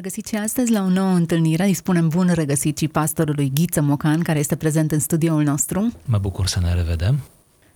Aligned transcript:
regăsit 0.00 0.26
și 0.26 0.36
astăzi 0.36 0.72
la 0.72 0.82
o 0.82 0.88
nouă 0.88 1.14
întâlnire. 1.14 1.64
Îi 1.64 1.74
spunem 1.74 2.08
bun 2.08 2.30
regăsit 2.34 2.78
și 2.78 2.88
pastorului 2.88 3.50
Ghiță 3.54 3.80
Mocan, 3.80 4.22
care 4.22 4.38
este 4.38 4.56
prezent 4.56 4.92
în 4.92 4.98
studioul 4.98 5.42
nostru. 5.42 5.92
Mă 6.04 6.18
bucur 6.18 6.46
să 6.46 6.60
ne 6.60 6.74
revedem. 6.74 7.20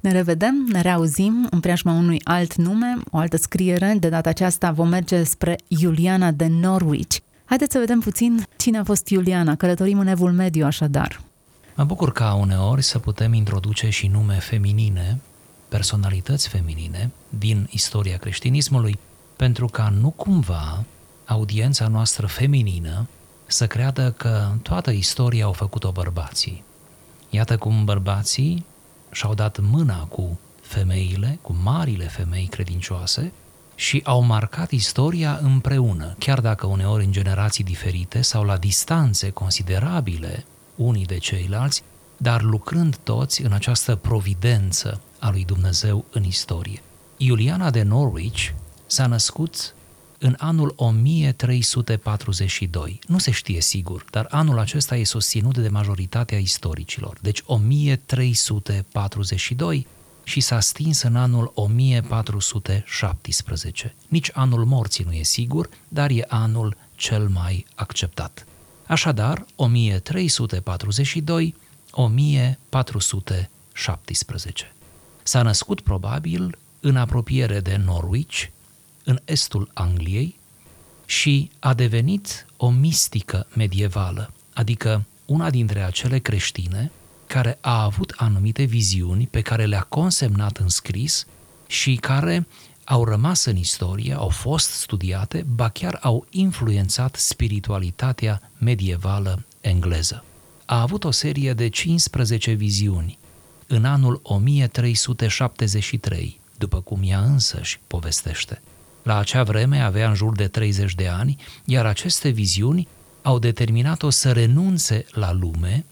Ne 0.01 0.12
revedem, 0.12 0.67
ne 0.73 0.81
reauzim 0.81 1.47
în 1.51 1.61
preajma 1.61 1.93
unui 1.93 2.21
alt 2.25 2.55
nume, 2.55 2.97
o 3.11 3.19
altă 3.19 3.37
scriere. 3.37 3.97
De 3.98 4.09
data 4.09 4.29
aceasta 4.29 4.71
vom 4.71 4.89
merge 4.89 5.23
spre 5.23 5.57
Iuliana 5.69 6.31
de 6.31 6.47
Norwich. 6.47 7.17
Haideți 7.45 7.73
să 7.73 7.79
vedem 7.79 8.01
puțin 8.01 8.47
cine 8.56 8.79
a 8.79 8.84
fost 8.84 9.09
Iuliana. 9.09 9.56
Călătorim 9.56 9.98
în 9.98 10.06
evul 10.06 10.33
mediu, 10.33 10.65
așadar. 10.67 11.20
Mă 11.77 11.84
bucur 11.84 12.12
ca 12.12 12.34
uneori 12.34 12.83
să 12.83 12.98
putem 12.98 13.33
introduce 13.33 13.89
și 13.89 14.06
nume 14.06 14.34
feminine, 14.34 15.20
personalități 15.69 16.48
feminine 16.48 17.11
din 17.29 17.69
istoria 17.70 18.17
creștinismului, 18.17 18.98
pentru 19.37 19.67
ca 19.67 19.93
nu 20.01 20.11
cumva 20.11 20.84
audiența 21.27 21.88
noastră 21.88 22.27
feminină 22.27 23.09
să 23.46 23.66
creadă 23.66 24.10
că 24.10 24.51
toată 24.62 24.91
istoria 24.91 25.45
au 25.45 25.52
făcut-o 25.52 25.91
bărbații. 25.91 26.64
Iată 27.30 27.56
cum 27.56 27.84
bărbații 27.84 28.64
și-au 29.11 29.34
dat 29.34 29.58
mâna 29.61 30.05
cu 30.05 30.39
femeile, 30.61 31.39
cu 31.42 31.56
marile 31.62 32.05
femei 32.05 32.47
credincioase 32.47 33.33
și 33.75 34.00
au 34.05 34.22
marcat 34.22 34.70
istoria 34.70 35.39
împreună, 35.42 36.14
chiar 36.19 36.41
dacă 36.41 36.66
uneori 36.66 37.05
în 37.05 37.12
generații 37.12 37.64
diferite 37.64 38.22
sau 38.22 38.44
la 38.44 38.56
distanțe 38.56 39.31
considerabile 39.31 40.44
unii 40.75 41.06
de 41.06 41.19
ceilalți, 41.19 41.83
dar 42.16 42.42
lucrând 42.42 42.97
toți 42.97 43.42
în 43.42 43.53
această 43.53 43.97
providență 43.97 45.00
a 45.19 45.31
lui 45.31 45.44
Dumnezeu 45.44 46.05
în 46.11 46.25
istorie. 46.25 46.83
Iuliana 47.16 47.70
de 47.70 47.83
Norwich 47.83 48.48
s-a 48.86 49.06
născut 49.06 49.75
în 50.19 50.34
anul 50.39 50.73
1342. 50.77 52.98
Nu 53.07 53.19
se 53.19 53.31
știe 53.31 53.61
sigur, 53.61 54.05
dar 54.11 54.27
anul 54.31 54.59
acesta 54.59 54.97
e 54.97 55.05
susținut 55.05 55.59
de 55.59 55.69
majoritatea 55.69 56.39
istoricilor. 56.39 57.19
Deci 57.21 57.43
1342 57.47 59.87
și 60.25 60.41
s-a 60.41 60.61
stins 60.61 61.03
în 61.03 61.17
anul 61.17 61.53
1417. 61.55 63.95
Nici 64.09 64.31
anul 64.33 64.65
morții 64.65 65.05
nu 65.05 65.12
e 65.12 65.23
sigur, 65.23 65.69
dar 65.89 66.11
e 66.11 66.25
anul 66.28 66.77
cel 66.95 67.28
mai 67.28 67.67
acceptat. 67.75 68.47
Așadar, 68.87 69.47
1342 69.56 71.55
1417. 71.91 74.73
S-a 75.23 75.43
născut 75.43 75.81
probabil 75.81 76.59
în 76.81 76.97
apropiere 76.97 77.61
de 77.61 77.81
Norwich, 77.84 78.49
în 79.05 79.20
estul 79.24 79.70
Angliei, 79.72 80.36
și 81.06 81.50
a 81.58 81.74
devenit 81.74 82.47
o 82.56 82.70
mistică 82.70 83.47
medievală, 83.55 84.33
adică 84.52 85.05
una 85.24 85.50
dintre 85.50 85.83
acele 85.83 86.19
creștine 86.19 86.91
care 87.27 87.58
a 87.60 87.82
avut 87.82 88.14
anumite 88.16 88.62
viziuni 88.62 89.27
pe 89.27 89.41
care 89.41 89.66
le-a 89.66 89.80
consemnat 89.80 90.56
în 90.56 90.69
scris 90.69 91.27
și 91.66 91.94
care 91.94 92.47
au 92.84 93.04
rămas 93.04 93.44
în 93.44 93.56
istorie, 93.56 94.14
au 94.14 94.28
fost 94.28 94.70
studiate, 94.70 95.44
ba 95.54 95.69
chiar 95.69 95.98
au 96.03 96.26
influențat 96.31 97.16
spiritualitatea 97.16 98.50
medievală 98.59 99.44
engleză. 99.60 100.25
A 100.64 100.81
avut 100.81 101.04
o 101.04 101.10
serie 101.10 101.53
de 101.53 101.69
15 101.69 102.53
viziuni 102.53 103.19
în 103.66 103.84
anul 103.84 104.20
1373, 104.22 106.41
după 106.59 106.81
cum 106.81 107.00
ea 107.04 107.20
însăși 107.20 107.81
povestește. 107.87 108.62
La 109.04 109.19
acea 109.19 109.42
vreme 109.42 109.81
avea 109.81 110.09
în 110.09 110.15
jur 110.15 110.34
de 110.37 110.48
30 110.48 110.94
de 110.94 111.09
ani, 111.09 111.37
iar 111.65 111.87
aceste 111.87 112.28
viziuni 112.28 112.88
au 113.22 113.38
determinat-o 113.38 114.10
să 114.10 114.32
renunțe 114.32 115.04
la 115.10 115.32
lume, 115.32 115.84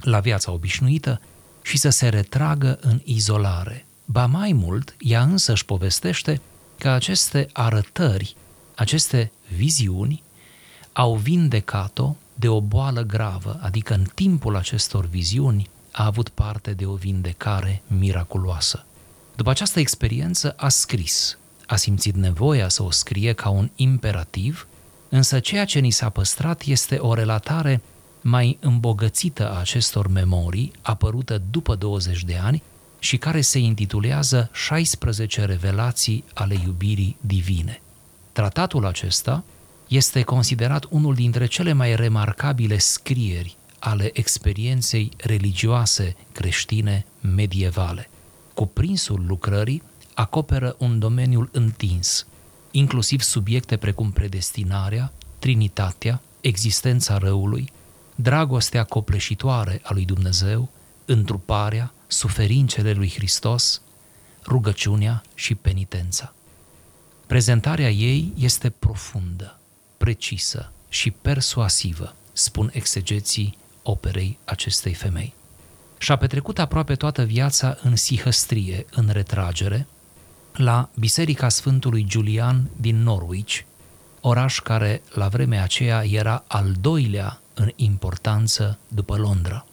la 0.00 0.20
viața 0.20 0.52
obișnuită 0.52 1.20
și 1.62 1.78
să 1.78 1.88
se 1.88 2.08
retragă 2.08 2.78
în 2.80 3.00
izolare. 3.04 3.86
Ba 4.04 4.26
mai 4.26 4.52
mult, 4.52 4.96
ea 4.98 5.22
însă 5.22 5.52
își 5.52 5.64
povestește 5.64 6.40
că 6.78 6.88
aceste 6.88 7.48
arătări, 7.52 8.36
aceste 8.74 9.32
viziuni, 9.56 10.22
au 10.92 11.14
vindecat-o 11.14 12.16
de 12.34 12.48
o 12.48 12.60
boală 12.60 13.02
gravă, 13.02 13.58
adică 13.62 13.94
în 13.94 14.04
timpul 14.14 14.56
acestor 14.56 15.06
viziuni 15.06 15.68
a 15.92 16.04
avut 16.04 16.28
parte 16.28 16.72
de 16.72 16.86
o 16.86 16.94
vindecare 16.94 17.82
miraculoasă. 17.86 18.84
După 19.36 19.50
această 19.50 19.80
experiență 19.80 20.54
a 20.56 20.68
scris, 20.68 21.38
a 21.66 21.76
simțit 21.76 22.14
nevoia 22.14 22.68
să 22.68 22.82
o 22.82 22.90
scrie 22.90 23.32
ca 23.32 23.48
un 23.48 23.70
imperativ, 23.74 24.66
însă 25.08 25.40
ceea 25.40 25.64
ce 25.64 25.78
ni 25.78 25.90
s-a 25.90 26.08
păstrat 26.08 26.62
este 26.62 26.96
o 26.96 27.14
relatare 27.14 27.82
mai 28.20 28.58
îmbogățită 28.60 29.50
a 29.50 29.58
acestor 29.58 30.08
memorii, 30.08 30.72
apărută 30.82 31.42
după 31.50 31.74
20 31.74 32.24
de 32.24 32.36
ani 32.36 32.62
și 32.98 33.16
care 33.16 33.40
se 33.40 33.58
intitulează 33.58 34.50
16 34.52 35.44
revelații 35.44 36.24
ale 36.34 36.58
iubirii 36.64 37.16
divine. 37.20 37.80
Tratatul 38.32 38.86
acesta 38.86 39.44
este 39.88 40.22
considerat 40.22 40.86
unul 40.90 41.14
dintre 41.14 41.46
cele 41.46 41.72
mai 41.72 41.96
remarcabile 41.96 42.78
scrieri 42.78 43.56
ale 43.78 44.10
experienței 44.12 45.10
religioase 45.16 46.16
creștine 46.32 47.06
medievale. 47.20 48.10
Cuprinsul 48.54 49.24
lucrării 49.26 49.82
acoperă 50.14 50.74
un 50.78 50.98
domeniul 50.98 51.48
întins, 51.52 52.26
inclusiv 52.70 53.22
subiecte 53.22 53.76
precum 53.76 54.10
predestinarea, 54.10 55.12
trinitatea, 55.38 56.20
existența 56.40 57.18
răului, 57.18 57.72
dragostea 58.14 58.84
copleșitoare 58.84 59.80
a 59.82 59.92
lui 59.92 60.04
Dumnezeu, 60.04 60.70
întruparea, 61.04 61.92
suferințele 62.06 62.92
lui 62.92 63.10
Hristos, 63.10 63.80
rugăciunea 64.46 65.22
și 65.34 65.54
penitența. 65.54 66.34
Prezentarea 67.26 67.90
ei 67.90 68.32
este 68.36 68.70
profundă, 68.70 69.58
precisă 69.96 70.72
și 70.88 71.10
persuasivă, 71.10 72.14
spun 72.32 72.70
exegeții 72.72 73.58
operei 73.82 74.38
acestei 74.44 74.94
femei. 74.94 75.34
Și-a 75.98 76.16
petrecut 76.16 76.58
aproape 76.58 76.94
toată 76.94 77.22
viața 77.22 77.78
în 77.82 77.96
sihăstrie, 77.96 78.86
în 78.90 79.08
retragere, 79.12 79.86
la 80.56 80.88
Biserica 80.94 81.48
Sfântului 81.48 82.04
Giulian 82.04 82.70
din 82.76 83.02
Norwich, 83.02 83.60
oraș 84.20 84.58
care 84.58 85.02
la 85.12 85.28
vremea 85.28 85.62
aceea 85.62 86.04
era 86.04 86.44
al 86.46 86.74
doilea 86.80 87.40
în 87.54 87.70
importanță 87.76 88.78
după 88.88 89.16
Londra. 89.16 89.66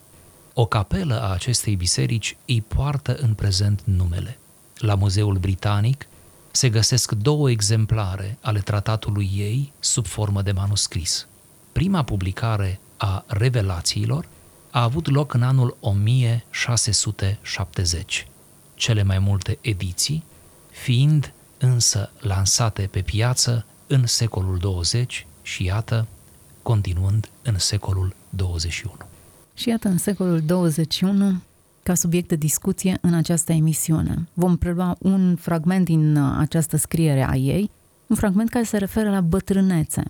O 0.53 0.65
capelă 0.65 1.21
a 1.21 1.31
acestei 1.31 1.75
biserici 1.75 2.37
îi 2.45 2.61
poartă 2.61 3.15
în 3.15 3.33
prezent 3.33 3.81
numele. 3.83 4.39
La 4.77 4.95
Muzeul 4.95 5.37
Britanic 5.37 6.07
se 6.51 6.69
găsesc 6.69 7.11
două 7.11 7.49
exemplare 7.49 8.37
ale 8.41 8.59
tratatului 8.59 9.29
ei 9.35 9.73
sub 9.79 10.05
formă 10.05 10.41
de 10.41 10.51
manuscris. 10.51 11.27
Prima 11.71 12.03
publicare 12.03 12.79
a 12.97 13.23
revelațiilor 13.27 14.27
a 14.71 14.83
avut 14.83 15.09
loc 15.09 15.33
în 15.33 15.43
anul 15.43 15.77
1670. 15.79 18.27
Cele 18.75 19.03
mai 19.03 19.19
multe 19.19 19.57
ediții 19.61 20.23
fiind 20.81 21.33
însă 21.57 22.09
lansate 22.19 22.87
pe 22.91 23.01
piață 23.01 23.65
în 23.87 24.05
secolul 24.05 24.57
20 24.57 25.27
și 25.41 25.63
iată, 25.63 26.07
continuând 26.61 27.29
în 27.41 27.57
secolul 27.57 28.15
21. 28.29 28.95
Și 29.53 29.69
iată, 29.69 29.87
în 29.87 29.97
secolul 29.97 30.41
21, 30.41 31.41
ca 31.83 31.93
subiect 31.93 32.27
de 32.27 32.35
discuție 32.35 32.97
în 33.01 33.13
această 33.13 33.51
emisiune. 33.51 34.27
Vom 34.33 34.57
prelua 34.57 34.95
un 34.99 35.35
fragment 35.35 35.85
din 35.85 36.15
uh, 36.15 36.35
această 36.37 36.77
scriere 36.77 37.27
a 37.29 37.35
ei, 37.35 37.69
un 38.07 38.15
fragment 38.15 38.49
care 38.49 38.63
se 38.63 38.77
referă 38.77 39.09
la 39.09 39.21
bătrânețe. 39.21 40.03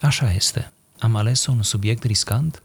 Așa 0.00 0.32
este. 0.32 0.72
Am 0.98 1.16
ales 1.16 1.46
un 1.46 1.62
subiect 1.62 2.04
riscant? 2.04 2.62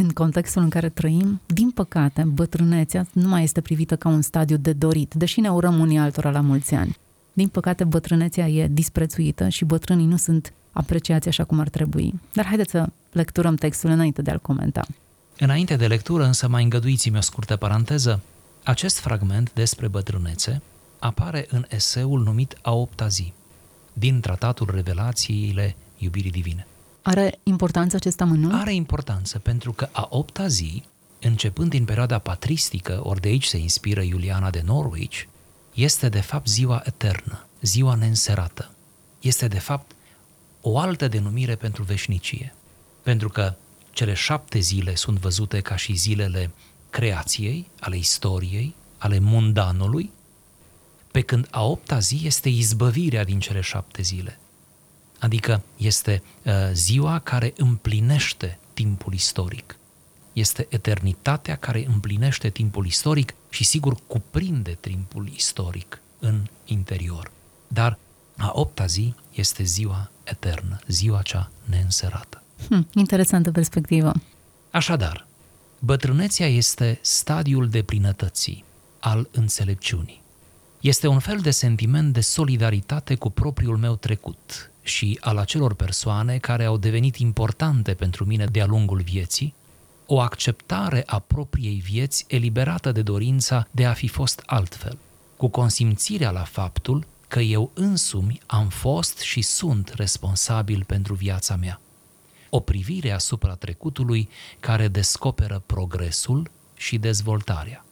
În 0.00 0.08
contextul 0.08 0.62
în 0.62 0.68
care 0.68 0.88
trăim, 0.88 1.40
din 1.46 1.70
păcate, 1.70 2.22
bătrânețea 2.22 3.06
nu 3.12 3.28
mai 3.28 3.42
este 3.42 3.60
privită 3.60 3.96
ca 3.96 4.08
un 4.08 4.22
stadiu 4.22 4.56
de 4.56 4.72
dorit, 4.72 5.14
deși 5.14 5.40
ne 5.40 5.50
urăm 5.50 5.78
unii 5.78 5.98
altora 5.98 6.30
la 6.30 6.40
mulți 6.40 6.74
ani. 6.74 6.96
Din 7.32 7.48
păcate, 7.48 7.84
bătrânețea 7.84 8.48
e 8.48 8.68
disprețuită 8.68 9.48
și 9.48 9.64
bătrânii 9.64 10.06
nu 10.06 10.16
sunt 10.16 10.52
apreciați 10.72 11.28
așa 11.28 11.44
cum 11.44 11.60
ar 11.60 11.68
trebui. 11.68 12.20
Dar 12.32 12.46
haideți 12.46 12.70
să 12.70 12.86
lecturăm 13.12 13.54
textul 13.54 13.90
înainte 13.90 14.22
de 14.22 14.30
a-l 14.30 14.38
comenta. 14.38 14.86
Înainte 15.38 15.76
de 15.76 15.86
lectură, 15.86 16.24
însă 16.24 16.48
mai 16.48 16.62
îngăduiți-mi 16.62 17.16
o 17.16 17.20
scurtă 17.20 17.56
paranteză. 17.56 18.20
Acest 18.62 18.98
fragment 18.98 19.52
despre 19.54 19.88
bătrânețe 19.88 20.62
apare 20.98 21.46
în 21.50 21.64
eseul 21.68 22.22
numit 22.22 22.58
A 22.62 22.74
opta 22.74 23.08
zi, 23.08 23.32
din 23.92 24.20
tratatul 24.20 24.70
Revelațiile 24.74 25.76
iubirii 25.96 26.30
divine. 26.30 26.66
Are 27.08 27.38
importanță 27.42 27.96
acest 27.96 28.20
amănunt? 28.20 28.52
Are 28.54 28.74
importanță 28.74 29.38
pentru 29.38 29.72
că 29.72 29.88
a 29.92 30.06
opta 30.10 30.46
zi, 30.46 30.82
începând 31.20 31.70
din 31.70 31.84
perioada 31.84 32.18
patristică, 32.18 33.00
ori 33.02 33.20
de 33.20 33.28
aici 33.28 33.46
se 33.46 33.56
inspiră 33.56 34.00
Iuliana 34.00 34.50
de 34.50 34.62
Norwich, 34.64 35.22
este 35.74 36.08
de 36.08 36.20
fapt 36.20 36.48
ziua 36.48 36.82
eternă, 36.84 37.46
ziua 37.60 37.94
neînserată. 37.94 38.70
Este 39.20 39.48
de 39.48 39.58
fapt 39.58 39.90
o 40.60 40.78
altă 40.78 41.08
denumire 41.08 41.54
pentru 41.54 41.82
veșnicie. 41.82 42.54
Pentru 43.02 43.28
că 43.28 43.54
cele 43.90 44.14
șapte 44.14 44.58
zile 44.58 44.94
sunt 44.94 45.18
văzute 45.18 45.60
ca 45.60 45.76
și 45.76 45.94
zilele 45.94 46.50
creației, 46.90 47.66
ale 47.80 47.96
istoriei, 47.96 48.74
ale 48.98 49.18
mundanului, 49.18 50.10
pe 51.10 51.20
când 51.20 51.48
a 51.50 51.64
opta 51.64 51.98
zi 51.98 52.20
este 52.24 52.48
izbăvirea 52.48 53.24
din 53.24 53.40
cele 53.40 53.60
șapte 53.60 54.02
zile. 54.02 54.38
Adică 55.18 55.62
este 55.76 56.22
uh, 56.42 56.52
ziua 56.72 57.18
care 57.18 57.52
împlinește 57.56 58.58
timpul 58.74 59.12
istoric. 59.12 59.76
Este 60.32 60.66
eternitatea 60.70 61.56
care 61.56 61.86
împlinește 61.86 62.48
timpul 62.50 62.86
istoric 62.86 63.34
și 63.50 63.64
sigur 63.64 63.96
cuprinde 64.06 64.76
timpul 64.80 65.30
istoric 65.34 66.00
în 66.18 66.46
interior. 66.64 67.30
Dar 67.68 67.98
a 68.36 68.50
opta 68.54 68.86
zi 68.86 69.14
este 69.34 69.62
ziua 69.62 70.10
eternă, 70.24 70.78
ziua 70.86 71.22
cea 71.22 71.50
neînserată. 71.64 72.42
Hm, 72.68 72.86
interesantă 72.94 73.50
perspectivă. 73.50 74.12
Așadar, 74.70 75.26
bătrânețea 75.78 76.46
este 76.46 76.98
stadiul 77.02 77.68
de 77.68 77.82
plinătății 77.82 78.64
al 79.00 79.28
înțelepciunii. 79.30 80.22
Este 80.80 81.06
un 81.06 81.18
fel 81.18 81.38
de 81.38 81.50
sentiment 81.50 82.12
de 82.12 82.20
solidaritate 82.20 83.14
cu 83.14 83.30
propriul 83.30 83.76
meu 83.76 83.96
trecut 83.96 84.67
și 84.88 85.18
al 85.20 85.36
acelor 85.36 85.74
persoane 85.74 86.38
care 86.38 86.64
au 86.64 86.76
devenit 86.76 87.16
importante 87.16 87.94
pentru 87.94 88.24
mine 88.24 88.44
de-a 88.44 88.66
lungul 88.66 89.00
vieții, 89.00 89.54
o 90.06 90.20
acceptare 90.20 91.02
a 91.06 91.18
propriei 91.18 91.82
vieți 91.84 92.24
eliberată 92.28 92.92
de 92.92 93.02
dorința 93.02 93.68
de 93.70 93.86
a 93.86 93.92
fi 93.92 94.08
fost 94.08 94.42
altfel, 94.46 94.98
cu 95.36 95.48
consimțirea 95.48 96.30
la 96.30 96.44
faptul 96.44 97.06
că 97.28 97.40
eu 97.40 97.70
însumi 97.74 98.40
am 98.46 98.68
fost 98.68 99.18
și 99.18 99.42
sunt 99.42 99.88
responsabil 99.88 100.84
pentru 100.86 101.14
viața 101.14 101.56
mea. 101.56 101.80
O 102.50 102.60
privire 102.60 103.10
asupra 103.10 103.54
trecutului 103.54 104.28
care 104.60 104.88
descoperă 104.88 105.62
progresul 105.66 106.50
și 106.74 106.98
dezvoltarea. 106.98 107.84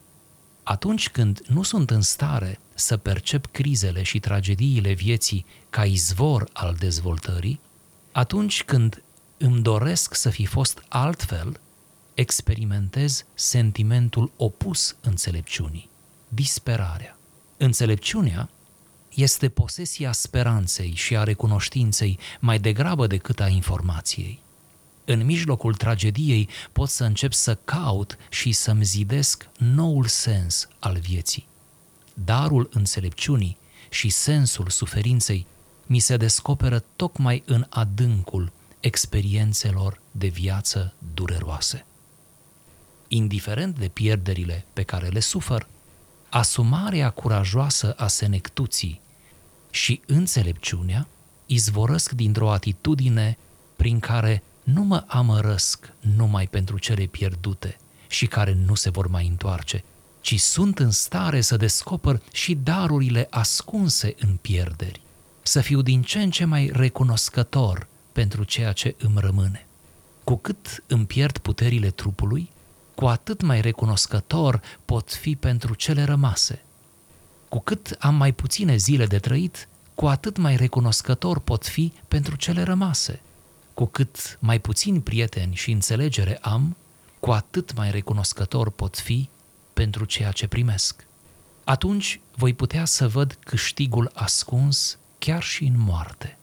Atunci 0.68 1.10
când 1.10 1.42
nu 1.48 1.62
sunt 1.62 1.90
în 1.90 2.00
stare 2.00 2.60
să 2.74 2.96
percep 2.96 3.46
crizele 3.46 4.02
și 4.02 4.18
tragediile 4.18 4.92
vieții 4.92 5.46
ca 5.70 5.84
izvor 5.84 6.48
al 6.52 6.74
dezvoltării, 6.78 7.60
atunci 8.12 8.64
când 8.64 9.02
îmi 9.36 9.62
doresc 9.62 10.14
să 10.14 10.30
fi 10.30 10.44
fost 10.44 10.82
altfel, 10.88 11.60
experimentez 12.14 13.24
sentimentul 13.34 14.30
opus 14.36 14.96
înțelepciunii, 15.00 15.88
disperarea. 16.28 17.18
Înțelepciunea 17.56 18.48
este 19.14 19.48
posesia 19.48 20.12
speranței 20.12 20.92
și 20.94 21.16
a 21.16 21.22
recunoștinței 21.22 22.18
mai 22.40 22.58
degrabă 22.58 23.06
decât 23.06 23.40
a 23.40 23.48
informației. 23.48 24.40
În 25.08 25.24
mijlocul 25.24 25.74
tragediei 25.74 26.48
pot 26.72 26.88
să 26.88 27.04
încep 27.04 27.32
să 27.32 27.54
caut 27.54 28.16
și 28.30 28.52
să-mi 28.52 28.84
zidesc 28.84 29.48
noul 29.58 30.04
sens 30.04 30.68
al 30.78 30.96
vieții. 30.98 31.46
Darul 32.14 32.68
înțelepciunii 32.72 33.58
și 33.90 34.08
sensul 34.08 34.68
suferinței 34.68 35.46
mi 35.86 35.98
se 35.98 36.16
descoperă 36.16 36.84
tocmai 36.96 37.42
în 37.46 37.66
adâncul 37.68 38.52
experiențelor 38.80 40.00
de 40.10 40.26
viață 40.26 40.94
dureroase. 41.14 41.84
Indiferent 43.08 43.78
de 43.78 43.88
pierderile 43.88 44.64
pe 44.72 44.82
care 44.82 45.08
le 45.08 45.20
sufăr, 45.20 45.66
asumarea 46.28 47.10
curajoasă 47.10 47.92
a 47.92 48.06
senectuții 48.06 49.00
și 49.70 50.00
înțelepciunea 50.06 51.08
izvorăsc 51.46 52.12
dintr-o 52.12 52.50
atitudine 52.50 53.38
prin 53.76 53.98
care 53.98 54.42
nu 54.66 54.82
mă 54.82 55.04
amărăsc 55.06 55.92
numai 56.16 56.46
pentru 56.46 56.78
cele 56.78 57.04
pierdute 57.04 57.76
și 58.08 58.26
care 58.26 58.56
nu 58.66 58.74
se 58.74 58.90
vor 58.90 59.06
mai 59.06 59.26
întoarce, 59.26 59.84
ci 60.20 60.40
sunt 60.40 60.78
în 60.78 60.90
stare 60.90 61.40
să 61.40 61.56
descoper 61.56 62.22
și 62.32 62.54
darurile 62.54 63.26
ascunse 63.30 64.14
în 64.18 64.36
pierderi, 64.36 65.00
să 65.42 65.60
fiu 65.60 65.82
din 65.82 66.02
ce 66.02 66.22
în 66.22 66.30
ce 66.30 66.44
mai 66.44 66.70
recunoscător 66.72 67.86
pentru 68.12 68.44
ceea 68.44 68.72
ce 68.72 68.94
îmi 68.98 69.18
rămâne. 69.20 69.66
Cu 70.24 70.36
cât 70.36 70.82
îmi 70.86 71.06
pierd 71.06 71.38
puterile 71.38 71.90
trupului, 71.90 72.50
cu 72.94 73.06
atât 73.06 73.42
mai 73.42 73.60
recunoscător 73.60 74.60
pot 74.84 75.12
fi 75.12 75.36
pentru 75.36 75.74
cele 75.74 76.04
rămase. 76.04 76.62
Cu 77.48 77.60
cât 77.60 77.96
am 77.98 78.14
mai 78.14 78.32
puține 78.32 78.76
zile 78.76 79.06
de 79.06 79.18
trăit, 79.18 79.68
cu 79.94 80.06
atât 80.06 80.36
mai 80.36 80.56
recunoscător 80.56 81.38
pot 81.38 81.66
fi 81.66 81.92
pentru 82.08 82.36
cele 82.36 82.62
rămase. 82.62 83.20
Cu 83.76 83.86
cât 83.86 84.38
mai 84.40 84.58
puțini 84.58 85.00
prieteni 85.00 85.54
și 85.54 85.70
înțelegere 85.70 86.38
am, 86.40 86.76
cu 87.20 87.30
atât 87.30 87.74
mai 87.74 87.90
recunoscător 87.90 88.70
pot 88.70 88.98
fi 88.98 89.28
pentru 89.72 90.04
ceea 90.04 90.30
ce 90.30 90.46
primesc. 90.46 91.06
Atunci 91.64 92.20
voi 92.36 92.54
putea 92.54 92.84
să 92.84 93.08
văd 93.08 93.38
câștigul 93.44 94.10
ascuns 94.14 94.98
chiar 95.18 95.42
și 95.42 95.64
în 95.64 95.74
moarte. 95.76 96.38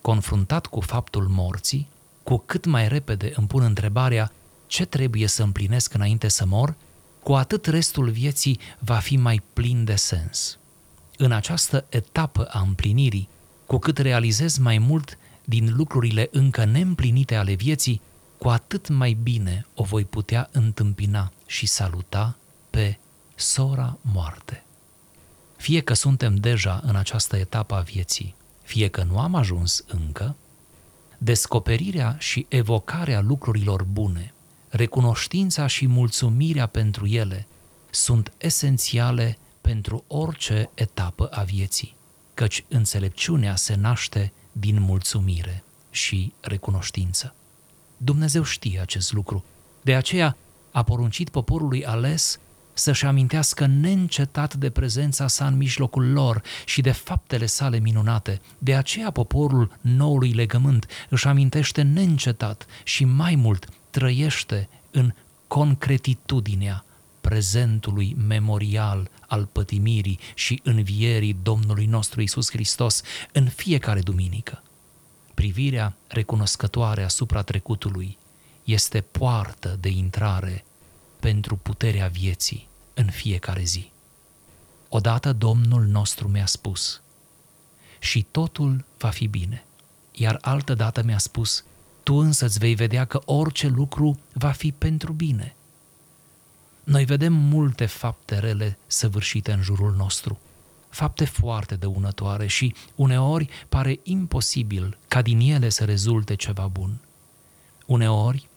Confruntat 0.00 0.66
cu 0.66 0.80
faptul 0.80 1.26
morții, 1.28 1.88
cu 2.22 2.42
cât 2.46 2.64
mai 2.64 2.88
repede 2.88 3.32
îmi 3.36 3.46
pun 3.46 3.62
întrebarea 3.62 4.32
ce 4.66 4.84
trebuie 4.84 5.26
să 5.26 5.42
împlinesc 5.42 5.94
înainte 5.94 6.28
să 6.28 6.46
mor, 6.46 6.74
cu 7.22 7.34
atât 7.34 7.66
restul 7.66 8.10
vieții 8.10 8.60
va 8.78 8.96
fi 8.96 9.16
mai 9.16 9.42
plin 9.52 9.84
de 9.84 9.94
sens. 9.94 10.58
În 11.16 11.32
această 11.32 11.84
etapă 11.88 12.44
a 12.44 12.60
împlinirii, 12.60 13.28
cu 13.66 13.78
cât 13.78 13.98
realizez 13.98 14.58
mai 14.58 14.78
mult 14.78 15.18
din 15.44 15.74
lucrurile 15.76 16.28
încă 16.32 16.64
neîmplinite 16.64 17.34
ale 17.34 17.54
vieții, 17.54 18.00
cu 18.38 18.48
atât 18.48 18.88
mai 18.88 19.12
bine 19.22 19.66
o 19.74 19.82
voi 19.82 20.04
putea 20.04 20.48
întâmpina 20.52 21.32
și 21.46 21.66
saluta 21.66 22.36
pe 22.70 22.98
sora 23.34 23.98
moarte. 24.00 24.64
Fie 25.56 25.80
că 25.80 25.94
suntem 25.94 26.34
deja 26.34 26.80
în 26.84 26.96
această 26.96 27.36
etapă 27.36 27.74
a 27.74 27.80
vieții, 27.80 28.34
fie 28.62 28.88
că 28.88 29.02
nu 29.02 29.18
am 29.18 29.34
ajuns 29.34 29.84
încă, 29.86 30.36
descoperirea 31.18 32.16
și 32.18 32.46
evocarea 32.48 33.20
lucrurilor 33.20 33.82
bune, 33.82 34.34
recunoștința 34.68 35.66
și 35.66 35.86
mulțumirea 35.86 36.66
pentru 36.66 37.06
ele 37.06 37.46
sunt 37.90 38.32
esențiale 38.38 39.38
pentru 39.60 40.04
orice 40.06 40.70
etapă 40.74 41.26
a 41.26 41.42
vieții, 41.42 41.96
căci 42.34 42.64
înțelepciunea 42.68 43.56
se 43.56 43.74
naște 43.74 44.32
din 44.56 44.80
mulțumire 44.80 45.64
și 45.90 46.32
recunoștință. 46.40 47.34
Dumnezeu 47.96 48.42
știe 48.42 48.80
acest 48.80 49.12
lucru. 49.12 49.44
De 49.82 49.94
aceea 49.94 50.36
a 50.70 50.82
poruncit 50.82 51.28
poporului 51.28 51.86
ales 51.86 52.38
să-și 52.72 53.04
amintească 53.04 53.66
neîncetat 53.66 54.54
de 54.54 54.70
prezența 54.70 55.26
sa 55.26 55.46
în 55.46 55.56
mijlocul 55.56 56.12
lor 56.12 56.42
și 56.64 56.80
de 56.80 56.90
faptele 56.90 57.46
sale 57.46 57.78
minunate. 57.78 58.40
De 58.58 58.74
aceea 58.74 59.10
poporul 59.10 59.78
noului 59.80 60.32
legământ 60.32 60.86
își 61.08 61.26
amintește 61.26 61.82
neîncetat 61.82 62.66
și 62.84 63.04
mai 63.04 63.34
mult 63.34 63.68
trăiește 63.90 64.68
în 64.90 65.12
concretitudinea 65.46 66.84
prezentului 67.28 68.16
memorial 68.26 69.10
al 69.26 69.46
pătimirii 69.52 70.18
și 70.34 70.60
învierii 70.62 71.36
Domnului 71.42 71.86
nostru 71.86 72.20
Isus 72.20 72.50
Hristos 72.50 73.02
în 73.32 73.48
fiecare 73.48 74.00
duminică. 74.00 74.62
Privirea 75.34 75.96
recunoscătoare 76.06 77.02
asupra 77.04 77.42
trecutului 77.42 78.18
este 78.64 79.00
poartă 79.00 79.76
de 79.80 79.88
intrare 79.88 80.64
pentru 81.20 81.56
puterea 81.56 82.06
vieții 82.06 82.68
în 82.94 83.10
fiecare 83.10 83.62
zi. 83.62 83.90
Odată 84.88 85.32
Domnul 85.32 85.82
nostru 85.82 86.28
mi-a 86.28 86.46
spus, 86.46 87.02
și 87.98 88.26
totul 88.30 88.84
va 88.98 89.08
fi 89.10 89.26
bine. 89.26 89.64
Iar 90.12 90.38
altă 90.40 90.74
dată 90.74 91.02
mi-a 91.02 91.18
spus, 91.18 91.64
tu 92.02 92.14
însă 92.14 92.44
îți 92.44 92.58
vei 92.58 92.74
vedea 92.74 93.04
că 93.04 93.20
orice 93.24 93.68
lucru 93.68 94.18
va 94.32 94.50
fi 94.50 94.72
pentru 94.72 95.12
bine. 95.12 95.54
Noi 96.84 97.04
vedem 97.04 97.32
multe 97.32 97.86
fapte 97.86 98.38
rele 98.38 98.78
săvârșite 98.86 99.52
în 99.52 99.62
jurul 99.62 99.94
nostru, 99.94 100.38
fapte 100.88 101.24
foarte 101.24 101.74
dăunătoare 101.74 102.46
și 102.46 102.74
uneori 102.94 103.48
pare 103.68 104.00
imposibil 104.02 104.98
ca 105.08 105.22
din 105.22 105.40
ele 105.40 105.68
să 105.68 105.84
rezulte 105.84 106.34
ceva 106.34 106.66
bun. 106.66 107.00
Uneori 107.86 108.48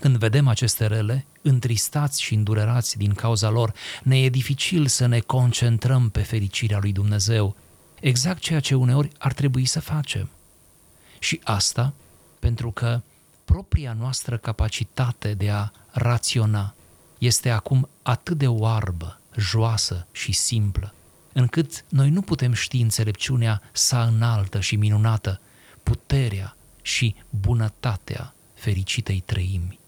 Când 0.00 0.16
vedem 0.16 0.48
aceste 0.48 0.86
rele, 0.86 1.26
întristați 1.42 2.22
și 2.22 2.34
îndurerați 2.34 2.96
din 2.96 3.14
cauza 3.14 3.48
lor, 3.48 3.72
ne 4.02 4.18
e 4.18 4.28
dificil 4.28 4.86
să 4.86 5.06
ne 5.06 5.20
concentrăm 5.20 6.10
pe 6.10 6.22
fericirea 6.22 6.78
lui 6.78 6.92
Dumnezeu, 6.92 7.56
exact 8.00 8.38
ceea 8.38 8.60
ce 8.60 8.74
uneori 8.74 9.10
ar 9.18 9.32
trebui 9.32 9.64
să 9.64 9.80
facem. 9.80 10.30
Și 11.18 11.40
asta 11.44 11.92
pentru 12.38 12.70
că 12.70 13.00
propria 13.44 13.92
noastră 13.92 14.36
capacitate 14.36 15.34
de 15.34 15.50
a 15.50 15.70
raționa 15.90 16.74
este 17.18 17.50
acum 17.50 17.88
atât 18.02 18.38
de 18.38 18.46
oarbă, 18.46 19.20
joasă 19.36 20.06
și 20.12 20.32
simplă, 20.32 20.94
încât 21.32 21.84
noi 21.88 22.10
nu 22.10 22.22
putem 22.22 22.52
ști 22.52 22.80
înțelepciunea 22.80 23.62
sa 23.72 24.04
înaltă 24.04 24.60
și 24.60 24.76
minunată, 24.76 25.40
puterea 25.82 26.56
și 26.82 27.14
bunătatea 27.30 28.34
fericitei 28.54 29.22
trăimi. 29.26 29.78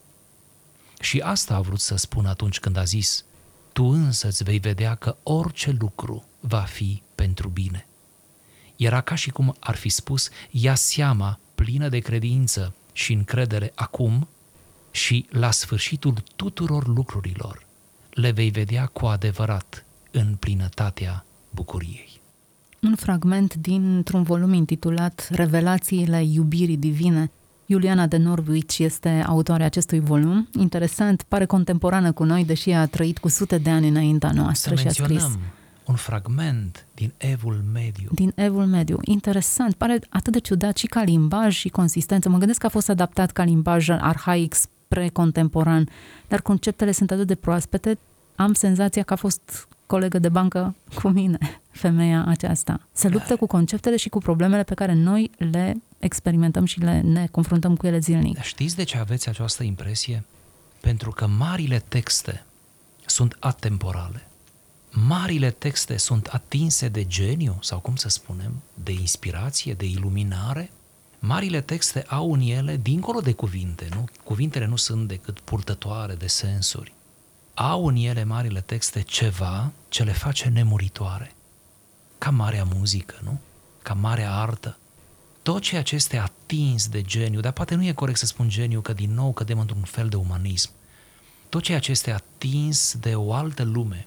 Și 1.01 1.21
asta 1.21 1.55
a 1.55 1.61
vrut 1.61 1.81
să 1.81 1.97
spun 1.97 2.27
atunci 2.27 2.61
când 2.61 2.77
a 2.77 2.85
zis, 2.85 3.25
tu 3.73 3.85
însă 3.85 4.27
îți 4.27 4.45
vei 4.45 4.59
vedea 4.59 4.95
că 4.95 5.17
orice 5.23 5.77
lucru 5.79 6.25
va 6.41 6.61
fi 6.61 7.03
pentru 7.15 7.49
bine. 7.49 7.87
Era 8.77 9.01
ca 9.01 9.15
și 9.15 9.31
cum 9.31 9.57
ar 9.61 9.77
fi 9.77 9.89
spus, 9.89 10.29
ia 10.51 10.75
seama 10.75 11.39
plină 11.55 11.89
de 11.89 11.99
credință 11.99 12.75
și 12.93 13.13
încredere 13.13 13.73
acum 13.75 14.29
și 14.91 15.27
la 15.31 15.51
sfârșitul 15.51 16.15
tuturor 16.37 16.87
lucrurilor 16.87 17.67
le 18.11 18.31
vei 18.31 18.51
vedea 18.51 18.87
cu 18.87 19.07
adevărat 19.07 19.85
în 20.11 20.35
plinătatea 20.39 21.25
bucuriei. 21.51 22.21
Un 22.83 22.95
fragment 22.95 23.55
dintr-un 23.55 24.23
volum 24.23 24.53
intitulat 24.53 25.29
Revelațiile 25.33 26.25
iubirii 26.25 26.77
divine. 26.77 27.31
Iuliana 27.67 28.07
de 28.07 28.17
Norwich 28.17 28.79
este 28.79 29.25
autoarea 29.27 29.67
acestui 29.67 30.01
volum. 30.01 30.49
Interesant, 30.59 31.23
pare 31.23 31.45
contemporană 31.45 32.13
cu 32.13 32.25
noi, 32.25 32.45
deși 32.45 32.71
a 32.71 32.87
trăit 32.87 33.19
cu 33.19 33.29
sute 33.29 33.59
de 33.59 33.71
ani 33.71 33.89
înaintea 33.89 34.31
noastră 34.33 34.75
Să 34.75 34.81
și 34.81 34.87
a 34.87 34.91
scris. 34.91 35.29
un 35.85 35.95
fragment 35.95 36.87
din 36.95 37.13
Evul 37.17 37.65
Mediu. 37.73 38.09
Din 38.13 38.33
Evul 38.35 38.67
Mediu. 38.67 38.99
Interesant, 39.03 39.75
pare 39.75 39.99
atât 40.09 40.33
de 40.33 40.39
ciudat 40.39 40.77
și 40.77 40.87
ca 40.87 41.03
limbaj 41.03 41.55
și 41.55 41.69
consistență. 41.69 42.29
Mă 42.29 42.39
gândesc 42.39 42.61
că 42.61 42.67
a 42.67 42.69
fost 42.69 42.89
adaptat 42.89 43.31
ca 43.31 43.43
limbaj 43.43 43.89
arhaic 43.89 44.55
spre 44.91 45.09
contemporan, 45.09 45.89
dar 46.29 46.41
conceptele 46.41 46.93
sunt 46.93 47.11
atât 47.11 47.27
de 47.27 47.35
proaspete, 47.35 47.99
am 48.37 48.53
senzația 48.53 49.03
că 49.03 49.13
a 49.13 49.17
fost 49.17 49.69
colegă 49.87 50.19
de 50.19 50.29
bancă 50.29 50.75
cu 50.95 51.09
mine, 51.09 51.39
femeia 51.83 52.25
aceasta. 52.27 52.81
Se 52.93 53.09
luptă 53.09 53.37
cu 53.37 53.47
conceptele 53.47 53.97
și 53.97 54.09
cu 54.09 54.19
problemele 54.19 54.63
pe 54.63 54.75
care 54.75 54.93
noi 54.93 55.31
le 55.37 55.77
experimentăm 55.99 56.65
și 56.65 56.81
le, 56.81 57.01
ne 57.01 57.27
confruntăm 57.31 57.77
cu 57.77 57.87
ele 57.87 57.99
zilnic. 57.99 58.35
Dar 58.35 58.45
știți 58.45 58.77
de 58.77 58.83
ce 58.83 58.99
aveți 58.99 59.29
această 59.29 59.63
impresie? 59.63 60.25
Pentru 60.81 61.11
că 61.11 61.27
marile 61.27 61.83
texte 61.89 62.45
sunt 63.07 63.37
atemporale. 63.41 64.27
Marile 64.91 65.51
texte 65.51 65.97
sunt 65.97 66.27
atinse 66.27 66.89
de 66.89 67.05
geniu, 67.05 67.59
sau 67.61 67.79
cum 67.79 67.97
să 67.97 68.09
spunem, 68.09 68.53
de 68.75 68.93
inspirație, 68.93 69.73
de 69.73 69.85
iluminare. 69.85 70.71
Marile 71.23 71.61
texte 71.61 72.05
au 72.09 72.33
în 72.33 72.41
ele, 72.41 72.77
dincolo 72.77 73.21
de 73.21 73.33
cuvinte, 73.33 73.89
nu? 73.95 74.05
Cuvintele 74.25 74.67
nu 74.67 74.77
sunt 74.77 75.09
decât 75.09 75.41
purtătoare 75.41 76.15
de 76.15 76.27
sensuri 76.27 76.93
au 77.63 77.87
în 77.87 77.97
ele 77.97 78.25
marile 78.25 78.61
texte 78.61 79.01
ceva 79.01 79.73
ce 79.89 80.03
le 80.03 80.13
face 80.13 80.49
nemuritoare. 80.49 81.35
Ca 82.19 82.31
marea 82.31 82.65
muzică, 82.65 83.15
nu? 83.23 83.41
Ca 83.83 83.95
marea 83.95 84.35
artă. 84.35 84.79
Tot 85.43 85.63
ceea 85.63 85.83
ce 85.83 85.95
este 85.95 86.17
atins 86.17 86.89
de 86.89 87.03
geniu, 87.03 87.41
dar 87.41 87.53
poate 87.53 87.75
nu 87.75 87.85
e 87.85 87.93
corect 87.93 88.19
să 88.19 88.27
spun 88.27 88.49
geniu, 88.49 88.81
că 88.81 88.93
din 88.93 89.15
nou 89.15 89.33
cădem 89.33 89.59
într-un 89.59 89.83
fel 89.83 90.09
de 90.09 90.17
umanism. 90.17 90.71
Tot 91.49 91.63
ceea 91.63 91.79
ce 91.79 91.91
este 91.91 92.11
atins 92.11 92.97
de 93.01 93.15
o 93.15 93.33
altă 93.33 93.63
lume 93.63 94.07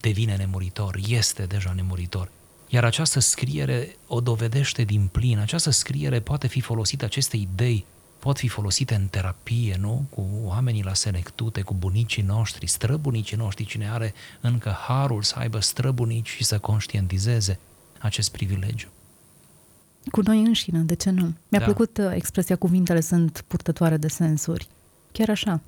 devine 0.00 0.36
nemuritor, 0.36 0.98
este 1.06 1.46
deja 1.46 1.72
nemuritor. 1.72 2.30
Iar 2.68 2.84
această 2.84 3.20
scriere 3.20 3.96
o 4.06 4.20
dovedește 4.20 4.82
din 4.82 5.08
plin. 5.12 5.38
Această 5.38 5.70
scriere 5.70 6.20
poate 6.20 6.46
fi 6.46 6.60
folosită, 6.60 7.04
aceste 7.04 7.36
idei 7.36 7.84
pot 8.18 8.38
fi 8.38 8.48
folosite 8.48 8.94
în 8.94 9.06
terapie, 9.06 9.76
nu? 9.80 10.06
Cu 10.10 10.26
oamenii 10.44 10.82
la 10.82 10.94
senectute, 10.94 11.62
cu 11.62 11.74
bunicii 11.74 12.22
noștri, 12.22 12.66
străbunicii 12.66 13.36
noștri, 13.36 13.64
cine 13.64 13.90
are 13.90 14.14
încă 14.40 14.76
harul 14.86 15.22
să 15.22 15.34
aibă 15.38 15.60
străbunici 15.60 16.28
și 16.28 16.44
să 16.44 16.58
conștientizeze 16.58 17.58
acest 17.98 18.32
privilegiu. 18.32 18.88
Cu 20.10 20.20
noi 20.20 20.40
înșine, 20.40 20.78
de 20.78 20.94
ce 20.94 21.10
nu? 21.10 21.34
Mi-a 21.48 21.58
da. 21.58 21.64
plăcut 21.64 21.98
uh, 21.98 22.10
expresia 22.14 22.56
cuvintele 22.56 23.00
sunt 23.00 23.44
purtătoare 23.46 23.96
de 23.96 24.08
sensuri. 24.08 24.68
Chiar 25.12 25.28
așa. 25.28 25.60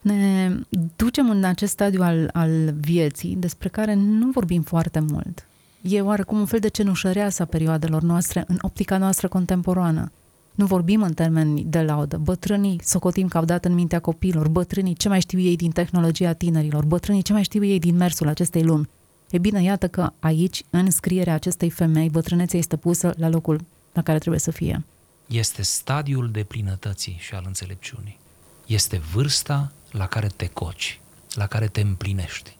Ne 0.00 0.56
ducem 0.96 1.30
în 1.30 1.44
acest 1.44 1.72
stadiu 1.72 2.02
al, 2.02 2.30
al 2.32 2.72
vieții 2.72 3.36
despre 3.36 3.68
care 3.68 3.94
nu 3.94 4.30
vorbim 4.30 4.62
foarte 4.62 5.00
mult. 5.00 5.46
E 5.88 6.00
oarecum 6.00 6.38
un 6.38 6.46
fel 6.46 6.58
de 6.58 6.68
cenușăreasă 6.68 7.42
a 7.42 7.46
perioadelor 7.46 8.02
noastre 8.02 8.44
în 8.46 8.58
optica 8.60 8.98
noastră 8.98 9.28
contemporană. 9.28 10.12
Nu 10.54 10.66
vorbim 10.66 11.02
în 11.02 11.12
termeni 11.12 11.64
de 11.64 11.82
laudă. 11.82 12.16
Bătrânii 12.16 12.80
socotim 12.84 13.28
că 13.28 13.38
au 13.38 13.44
dat 13.44 13.64
în 13.64 13.74
mintea 13.74 14.00
copiilor, 14.00 14.48
bătrânii 14.48 14.94
ce 14.94 15.08
mai 15.08 15.20
știu 15.20 15.38
ei 15.38 15.56
din 15.56 15.70
tehnologia 15.70 16.32
tinerilor, 16.32 16.84
bătrânii 16.84 17.22
ce 17.22 17.32
mai 17.32 17.42
știu 17.42 17.64
ei 17.64 17.78
din 17.78 17.96
mersul 17.96 18.28
acestei 18.28 18.62
lumi. 18.62 18.88
E 19.30 19.38
bine, 19.38 19.62
iată 19.62 19.88
că 19.88 20.12
aici, 20.18 20.62
în 20.70 20.90
scrierea 20.90 21.34
acestei 21.34 21.70
femei, 21.70 22.10
bătrânețea 22.10 22.58
este 22.58 22.76
pusă 22.76 23.14
la 23.16 23.28
locul 23.28 23.60
la 23.92 24.02
care 24.02 24.18
trebuie 24.18 24.40
să 24.40 24.50
fie. 24.50 24.84
Este 25.26 25.62
stadiul 25.62 26.30
de 26.30 26.42
plinătății 26.42 27.16
și 27.20 27.34
al 27.34 27.42
înțelepciunii. 27.46 28.18
Este 28.66 29.00
vârsta 29.12 29.72
la 29.90 30.06
care 30.06 30.26
te 30.36 30.46
coci, 30.46 31.00
la 31.34 31.46
care 31.46 31.66
te 31.66 31.80
împlinești. 31.80 32.56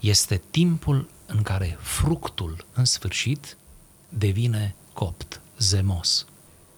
Este 0.00 0.40
timpul 0.50 1.08
în 1.26 1.42
care 1.42 1.76
fructul, 1.80 2.66
în 2.72 2.84
sfârșit, 2.84 3.56
devine 4.08 4.74
copt, 4.92 5.40
zemos, 5.58 6.26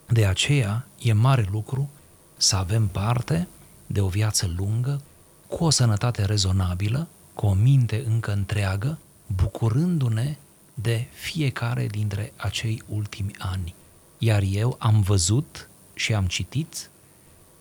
de 0.07 0.26
aceea 0.26 0.87
e 0.99 1.12
mare 1.12 1.49
lucru 1.50 1.90
să 2.37 2.57
avem 2.57 2.87
parte 2.87 3.49
de 3.87 4.00
o 4.00 4.09
viață 4.09 4.55
lungă, 4.57 5.02
cu 5.47 5.64
o 5.64 5.71
sănătate 5.71 6.25
rezonabilă, 6.25 7.09
cu 7.35 7.47
o 7.47 7.52
minte 7.52 8.05
încă 8.07 8.33
întreagă, 8.33 8.99
bucurându-ne 9.26 10.37
de 10.75 11.07
fiecare 11.12 11.87
dintre 11.87 12.33
acei 12.37 12.83
ultimi 12.88 13.35
ani. 13.38 13.75
Iar 14.19 14.43
eu 14.43 14.76
am 14.78 15.00
văzut 15.00 15.69
și 15.95 16.14
am 16.14 16.26
citit 16.26 16.90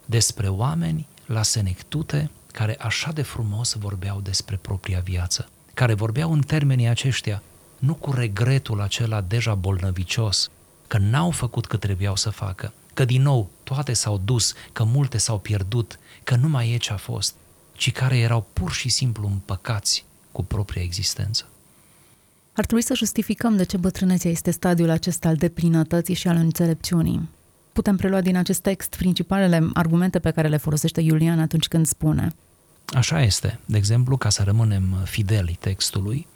despre 0.06 0.48
oameni 0.48 1.08
la 1.26 1.44
senectute 1.44 2.30
care 2.52 2.76
așa 2.80 3.12
de 3.12 3.22
frumos 3.22 3.74
vorbeau 3.74 4.22
despre 4.22 4.56
propria 4.56 5.00
viață, 5.00 5.50
care 5.78 5.94
vorbeau 5.94 6.32
în 6.32 6.42
termenii 6.42 6.88
aceștia, 6.88 7.42
nu 7.78 7.94
cu 7.94 8.12
regretul 8.12 8.82
acela 8.82 9.22
deja 9.22 9.56
bolnăvicios, 9.56 10.52
că 10.88 10.98
n-au 10.98 11.32
făcut 11.32 11.66
cât 11.66 11.80
trebuiau 11.80 12.16
să 12.16 12.30
facă, 12.30 12.74
că 12.94 13.06
din 13.06 13.22
nou 13.22 13.50
toate 13.64 13.94
s-au 13.94 14.22
dus, 14.26 14.54
că 14.74 14.84
multe 14.84 15.18
s-au 15.18 15.40
pierdut, 15.40 16.00
că 16.24 16.36
nu 16.36 16.48
mai 16.48 16.72
e 16.72 16.78
ce 16.78 16.94
a 16.94 16.98
fost, 16.98 17.36
ci 17.74 17.92
care 17.92 18.18
erau 18.18 18.48
pur 18.54 18.72
și 18.72 18.90
simplu 18.90 19.28
împăcați 19.28 20.06
cu 20.32 20.44
propria 20.44 20.82
existență. 20.82 21.46
Ar 22.54 22.66
trebui 22.66 22.84
să 22.84 22.94
justificăm 22.94 23.56
de 23.56 23.64
ce 23.64 23.78
bătrânețea 23.78 24.32
este 24.32 24.52
stadiul 24.52 24.90
acesta 24.90 25.28
al 25.28 25.36
deplinătății 25.36 26.16
și 26.16 26.28
al 26.28 26.36
înțelepciunii. 26.36 27.30
Putem 27.74 27.98
prelua 27.98 28.22
din 28.22 28.36
acest 28.36 28.62
text 28.62 28.96
principalele 28.96 29.70
argumente 29.74 30.20
pe 30.20 30.32
care 30.32 30.48
le 30.48 30.58
folosește 30.58 31.02
Iulian 31.02 31.40
atunci 31.40 31.68
când 31.68 31.86
spune 31.86 32.36
Așa 32.94 33.22
este. 33.22 33.60
De 33.66 33.78
exemplu, 33.78 34.18
ca 34.18 34.30
să 34.30 34.44
rămânem 34.44 35.02
fideli 35.04 35.58
textului, 35.60 36.28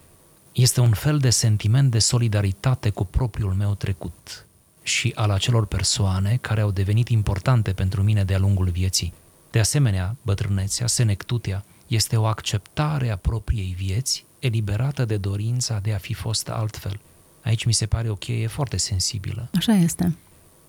este 0.52 0.80
un 0.80 0.94
fel 0.94 1.18
de 1.18 1.30
sentiment 1.30 1.92
de 1.92 2.00
solidaritate 2.00 2.90
cu 2.90 3.06
propriul 3.06 3.54
meu 3.54 3.76
trecut 3.76 4.46
și 4.84 5.12
al 5.16 5.30
acelor 5.30 5.66
persoane 5.66 6.38
care 6.42 6.62
au 6.62 6.72
devenit 6.72 7.10
importante 7.10 7.74
pentru 7.74 8.04
mine 8.04 8.24
de-a 8.24 8.38
lungul 8.38 8.70
vieții. 8.70 9.14
De 9.52 9.60
asemenea, 9.60 10.16
bătrânețea, 10.22 10.88
senectutea, 10.88 11.66
este 11.88 12.18
o 12.18 12.26
acceptare 12.26 13.10
a 13.10 13.16
propriei 13.16 13.74
vieți, 13.78 14.26
eliberată 14.40 15.06
de 15.06 15.18
dorința 15.18 15.80
de 15.80 15.94
a 15.94 15.98
fi 15.98 16.14
fost 16.14 16.50
altfel. 16.50 17.00
Aici 17.42 17.66
mi 17.66 17.74
se 17.74 17.86
pare 17.86 18.10
o 18.10 18.16
cheie 18.16 18.48
foarte 18.48 18.78
sensibilă. 18.78 19.50
Așa 19.56 19.74
este. 19.74 20.18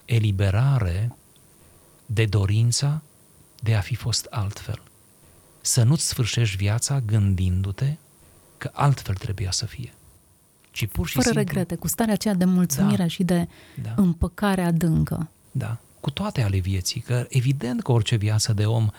Eliberare 0.05 1.17
de 2.07 2.25
dorința 2.25 3.03
de 3.61 3.75
a 3.75 3.81
fi 3.81 3.95
fost 3.95 4.27
altfel. 4.31 4.83
Să 5.63 5.83
nu-ți 5.83 6.07
sfârșești 6.07 6.57
viața 6.57 7.01
gândindu-te 7.01 7.97
că 8.59 8.71
altfel 8.73 9.15
trebuia 9.15 9.51
să 9.51 9.67
fie. 9.67 9.93
Ci 10.71 10.87
pur 10.87 11.07
și 11.07 11.15
Fără 11.15 11.27
simplu, 11.27 11.43
regrete, 11.43 11.75
cu 11.75 11.89
starea 11.89 12.13
aceea 12.13 12.35
de 12.35 12.45
mulțumire 12.45 12.97
da, 12.97 13.07
și 13.07 13.23
de 13.23 13.49
da. 13.83 13.95
împăcare 13.97 14.63
adâncă. 14.63 15.31
Da, 15.51 15.79
cu 16.01 16.11
toate 16.11 16.43
ale 16.43 16.59
vieții, 16.59 17.01
că 17.01 17.27
evident 17.29 17.83
că 17.83 17.93
orice 17.93 18.17
viață 18.17 18.53
de 18.53 18.67
om 18.67 18.91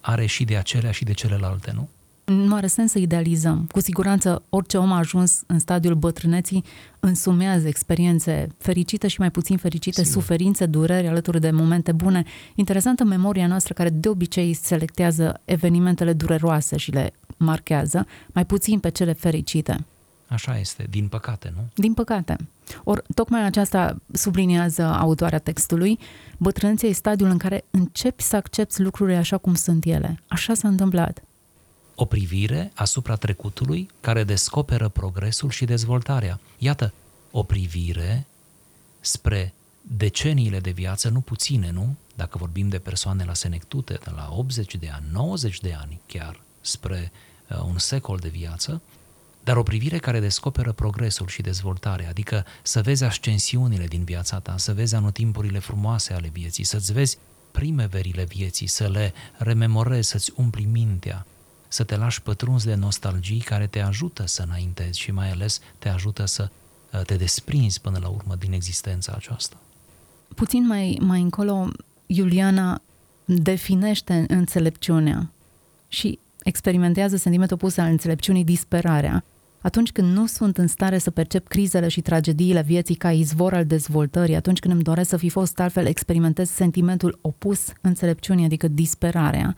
are 0.00 0.26
și 0.26 0.44
de 0.44 0.56
acelea 0.56 0.90
și 0.90 1.04
de 1.04 1.12
celelalte, 1.12 1.72
nu? 1.74 1.88
Nu 2.26 2.54
are 2.54 2.66
sens 2.66 2.90
să 2.90 2.98
idealizăm. 2.98 3.66
Cu 3.72 3.80
siguranță, 3.80 4.42
orice 4.48 4.76
om 4.78 4.92
a 4.92 4.96
ajuns 4.96 5.42
în 5.46 5.58
stadiul 5.58 5.94
bătrâneții 5.94 6.64
însumează 7.00 7.68
experiențe 7.68 8.48
fericite 8.58 9.08
și 9.08 9.20
mai 9.20 9.30
puțin 9.30 9.56
fericite, 9.56 10.04
Sigur. 10.04 10.22
suferințe, 10.22 10.66
dureri 10.66 11.06
alături 11.06 11.40
de 11.40 11.50
momente 11.50 11.92
bune. 11.92 12.24
Interesantă 12.54 13.04
memoria 13.04 13.46
noastră 13.46 13.74
care 13.74 13.90
de 13.90 14.08
obicei 14.08 14.52
selectează 14.52 15.40
evenimentele 15.44 16.12
dureroase 16.12 16.76
și 16.76 16.90
le 16.90 17.12
marchează, 17.36 18.06
mai 18.32 18.46
puțin 18.46 18.78
pe 18.78 18.88
cele 18.90 19.12
fericite. 19.12 19.84
Așa 20.28 20.58
este, 20.58 20.86
din 20.90 21.08
păcate, 21.08 21.52
nu? 21.56 21.62
Din 21.74 21.94
păcate. 21.94 22.36
Ori 22.84 23.02
tocmai 23.14 23.44
aceasta 23.44 23.96
subliniază 24.12 24.82
autoarea 24.82 25.38
textului. 25.38 25.98
Bătrâneția 26.38 26.88
e 26.88 26.92
stadiul 26.92 27.30
în 27.30 27.38
care 27.38 27.64
începi 27.70 28.22
să 28.22 28.36
accepti 28.36 28.82
lucrurile 28.82 29.16
așa 29.16 29.38
cum 29.38 29.54
sunt 29.54 29.84
ele. 29.84 30.22
Așa 30.28 30.54
s-a 30.54 30.68
întâmplat. 30.68 31.22
O 31.98 32.04
privire 32.04 32.72
asupra 32.74 33.16
trecutului 33.16 33.90
care 34.00 34.24
descoperă 34.24 34.88
progresul 34.88 35.50
și 35.50 35.64
dezvoltarea. 35.64 36.40
Iată, 36.58 36.92
o 37.30 37.42
privire 37.42 38.26
spre 39.00 39.54
deceniile 39.82 40.60
de 40.60 40.70
viață, 40.70 41.08
nu 41.08 41.20
puține, 41.20 41.70
nu? 41.70 41.96
Dacă 42.14 42.38
vorbim 42.38 42.68
de 42.68 42.78
persoane 42.78 43.24
la 43.24 43.34
senectute, 43.34 43.98
de 44.04 44.10
la 44.14 44.28
80 44.32 44.76
de 44.76 44.88
ani, 44.88 45.04
90 45.12 45.60
de 45.60 45.76
ani 45.80 46.00
chiar, 46.06 46.40
spre 46.60 47.12
uh, 47.48 47.62
un 47.66 47.78
secol 47.78 48.18
de 48.18 48.28
viață, 48.28 48.82
dar 49.44 49.56
o 49.56 49.62
privire 49.62 49.98
care 49.98 50.20
descoperă 50.20 50.72
progresul 50.72 51.26
și 51.26 51.42
dezvoltarea, 51.42 52.08
adică 52.08 52.44
să 52.62 52.82
vezi 52.82 53.04
ascensiunile 53.04 53.86
din 53.86 54.04
viața 54.04 54.38
ta, 54.38 54.56
să 54.56 54.74
vezi 54.74 54.94
anotimpurile 54.94 55.58
frumoase 55.58 56.12
ale 56.12 56.28
vieții, 56.28 56.64
să-ți 56.64 56.92
vezi 56.92 57.18
primeverile 57.50 58.24
vieții, 58.24 58.66
să 58.66 58.88
le 58.88 59.12
rememorezi, 59.36 60.08
să-ți 60.08 60.32
umpli 60.36 60.64
mintea, 60.64 61.26
să 61.68 61.84
te 61.84 61.96
lași 61.96 62.22
pătruns 62.22 62.64
de 62.64 62.74
nostalgii 62.74 63.40
care 63.40 63.66
te 63.66 63.80
ajută 63.80 64.26
să 64.26 64.42
înaintezi 64.42 64.98
și 64.98 65.10
mai 65.10 65.30
ales 65.30 65.60
te 65.78 65.88
ajută 65.88 66.24
să 66.24 66.48
uh, 66.92 67.00
te 67.00 67.14
desprinzi 67.16 67.80
până 67.80 67.98
la 68.02 68.08
urmă 68.08 68.34
din 68.38 68.52
existența 68.52 69.12
aceasta. 69.16 69.56
Puțin 70.34 70.66
mai, 70.66 70.98
mai 71.00 71.20
încolo, 71.20 71.68
Iuliana 72.06 72.80
definește 73.24 74.24
înțelepciunea 74.28 75.30
și 75.88 76.18
experimentează 76.42 77.16
sentimentul 77.16 77.56
opus 77.56 77.76
al 77.76 77.90
înțelepciunii, 77.90 78.44
disperarea. 78.44 79.24
Atunci 79.60 79.92
când 79.92 80.12
nu 80.12 80.26
sunt 80.26 80.58
în 80.58 80.66
stare 80.66 80.98
să 80.98 81.10
percep 81.10 81.48
crizele 81.48 81.88
și 81.88 82.00
tragediile 82.00 82.62
vieții 82.62 82.94
ca 82.94 83.12
izvor 83.12 83.54
al 83.54 83.64
dezvoltării, 83.66 84.34
atunci 84.34 84.58
când 84.58 84.74
îmi 84.74 84.82
doresc 84.82 85.08
să 85.08 85.16
fi 85.16 85.28
fost 85.28 85.60
altfel, 85.60 85.86
experimentez 85.86 86.50
sentimentul 86.50 87.18
opus 87.20 87.64
înțelepciunii, 87.80 88.44
adică 88.44 88.68
disperarea. 88.68 89.56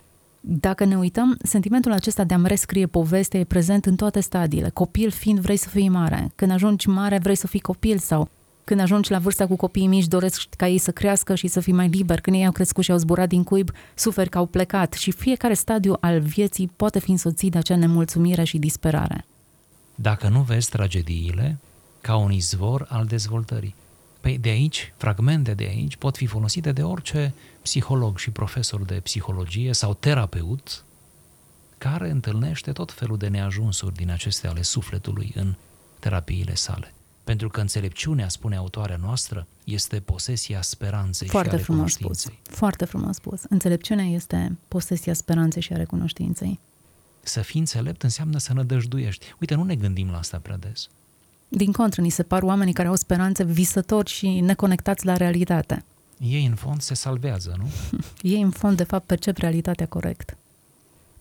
Dacă 0.51 0.85
ne 0.85 0.97
uităm, 0.97 1.37
sentimentul 1.43 1.91
acesta 1.91 2.23
de 2.23 2.33
a-mi 2.33 2.47
rescrie 2.47 2.85
povestea 2.85 3.39
e 3.39 3.43
prezent 3.43 3.85
în 3.85 3.95
toate 3.95 4.19
stadiile. 4.19 4.69
Copil 4.69 5.11
fiind 5.11 5.39
vrei 5.39 5.57
să 5.57 5.69
fii 5.69 5.89
mare, 5.89 6.31
când 6.35 6.51
ajungi 6.51 6.87
mare 6.87 7.17
vrei 7.17 7.35
să 7.35 7.47
fii 7.47 7.59
copil 7.59 7.97
sau 7.97 8.29
când 8.63 8.79
ajungi 8.79 9.11
la 9.11 9.19
vârsta 9.19 9.47
cu 9.47 9.55
copiii 9.55 9.87
mici, 9.87 10.07
doresc 10.07 10.47
ca 10.57 10.67
ei 10.67 10.77
să 10.77 10.91
crească 10.91 11.35
și 11.35 11.47
să 11.47 11.59
fii 11.59 11.73
mai 11.73 11.87
liber. 11.87 12.21
Când 12.21 12.35
ei 12.35 12.45
au 12.45 12.51
crescut 12.51 12.83
și 12.83 12.91
au 12.91 12.97
zburat 12.97 13.27
din 13.27 13.43
cuib, 13.43 13.69
suferi 13.93 14.29
că 14.29 14.37
au 14.37 14.45
plecat. 14.45 14.93
Și 14.93 15.11
fiecare 15.11 15.53
stadiu 15.53 15.97
al 15.99 16.19
vieții 16.19 16.71
poate 16.75 16.99
fi 16.99 17.11
însoțit 17.11 17.51
de 17.51 17.57
acea 17.57 17.75
nemulțumire 17.75 18.43
și 18.43 18.57
disperare. 18.57 19.25
Dacă 19.95 20.27
nu 20.27 20.41
vezi 20.41 20.69
tragediile 20.69 21.57
ca 22.01 22.15
un 22.15 22.31
izvor 22.31 22.87
al 22.89 23.05
dezvoltării. 23.05 23.75
Păi 24.21 24.37
de 24.37 24.49
aici, 24.49 24.93
fragmente 24.97 25.53
de 25.53 25.65
aici, 25.69 25.95
pot 25.95 26.15
fi 26.15 26.25
folosite 26.25 26.71
de 26.71 26.81
orice 26.81 27.33
psiholog 27.69 28.17
și 28.17 28.31
profesor 28.31 28.83
de 28.83 28.93
psihologie 28.93 29.73
sau 29.73 29.93
terapeut 29.93 30.83
care 31.77 32.09
întâlnește 32.09 32.71
tot 32.71 32.91
felul 32.91 33.17
de 33.17 33.27
neajunsuri 33.27 33.95
din 33.95 34.09
acestea 34.09 34.49
ale 34.49 34.61
sufletului 34.61 35.31
în 35.35 35.55
terapiile 35.99 36.55
sale. 36.55 36.93
Pentru 37.23 37.49
că 37.49 37.59
înțelepciunea, 37.61 38.29
spune 38.29 38.55
autoarea 38.55 38.95
noastră, 38.95 39.47
este 39.63 39.99
posesia 39.99 40.61
speranței 40.61 41.27
Foarte 41.27 41.55
și 41.55 41.61
a 41.61 41.63
frumos 41.63 41.91
spus. 41.91 42.01
recunoștinței. 42.01 42.55
Foarte 42.55 42.85
frumos 42.85 43.15
spus. 43.15 43.41
Înțelepciunea 43.49 44.05
este 44.05 44.57
posesia 44.67 45.13
speranței 45.13 45.61
și 45.61 45.73
a 45.73 45.75
recunoștinței. 45.75 46.59
Să 47.21 47.41
fii 47.41 47.59
înțelept 47.59 48.03
înseamnă 48.03 48.37
să 48.37 48.53
nădăjduiești. 48.53 49.25
Uite, 49.39 49.55
nu 49.55 49.63
ne 49.63 49.75
gândim 49.75 50.09
la 50.09 50.17
asta 50.17 50.37
prea 50.37 50.57
des. 50.57 50.87
Din 51.47 51.71
contră, 51.71 52.01
ni 52.01 52.09
se 52.09 52.23
par 52.23 52.43
oamenii 52.43 52.73
care 52.73 52.87
au 52.87 52.95
speranțe 52.95 53.43
visători 53.43 54.09
și 54.09 54.39
neconectați 54.39 55.05
la 55.05 55.17
realitate. 55.17 55.83
Ei, 56.19 56.45
în 56.45 56.55
fond, 56.55 56.81
se 56.81 56.93
salvează, 56.93 57.55
nu? 57.57 57.67
Ei, 58.31 58.41
în 58.41 58.49
fond, 58.49 58.77
de 58.77 58.83
fapt, 58.83 59.05
percep 59.05 59.37
realitatea 59.37 59.85
corect. 59.85 60.37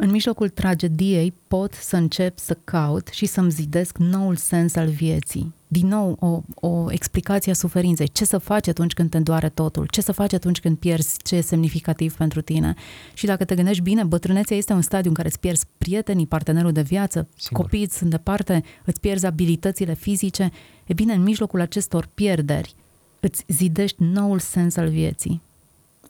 În 0.00 0.10
mijlocul 0.10 0.48
tragediei 0.48 1.34
pot 1.48 1.72
să 1.72 1.96
încep 1.96 2.38
să 2.38 2.56
caut 2.64 3.08
și 3.08 3.26
să-mi 3.26 3.50
zidesc 3.50 3.98
noul 3.98 4.36
sens 4.36 4.76
al 4.76 4.88
vieții. 4.88 5.54
Din 5.68 5.86
nou, 5.86 6.16
o, 6.20 6.42
o 6.68 6.92
explicație 6.92 7.52
a 7.52 7.54
suferinței. 7.54 8.08
Ce 8.08 8.24
să 8.24 8.38
faci 8.38 8.68
atunci 8.68 8.92
când 8.92 9.10
te 9.10 9.18
doare 9.18 9.48
totul? 9.48 9.86
Ce 9.90 10.00
să 10.00 10.12
faci 10.12 10.32
atunci 10.32 10.60
când 10.60 10.76
pierzi 10.76 11.16
ce 11.22 11.36
e 11.36 11.40
semnificativ 11.40 12.16
pentru 12.16 12.40
tine? 12.40 12.74
Și 13.14 13.26
dacă 13.26 13.44
te 13.44 13.54
gândești 13.54 13.82
bine, 13.82 14.04
bătrânețea 14.04 14.56
este 14.56 14.72
un 14.72 14.82
stadiu 14.82 15.08
în 15.08 15.16
care 15.16 15.28
îți 15.28 15.40
pierzi 15.40 15.66
prietenii, 15.78 16.26
partenerul 16.26 16.72
de 16.72 16.82
viață, 16.82 17.28
Sigur. 17.36 17.62
copiii 17.62 17.84
îți 17.84 17.96
sunt 17.96 18.10
departe, 18.10 18.64
îți 18.84 19.00
pierzi 19.00 19.26
abilitățile 19.26 19.94
fizice. 19.94 20.50
E 20.86 20.92
bine, 20.92 21.12
în 21.12 21.22
mijlocul 21.22 21.60
acestor 21.60 22.08
pierderi, 22.14 22.74
îți 23.20 23.44
zidești 23.46 24.02
noul 24.02 24.38
sens 24.38 24.76
al 24.76 24.88
vieții. 24.88 25.40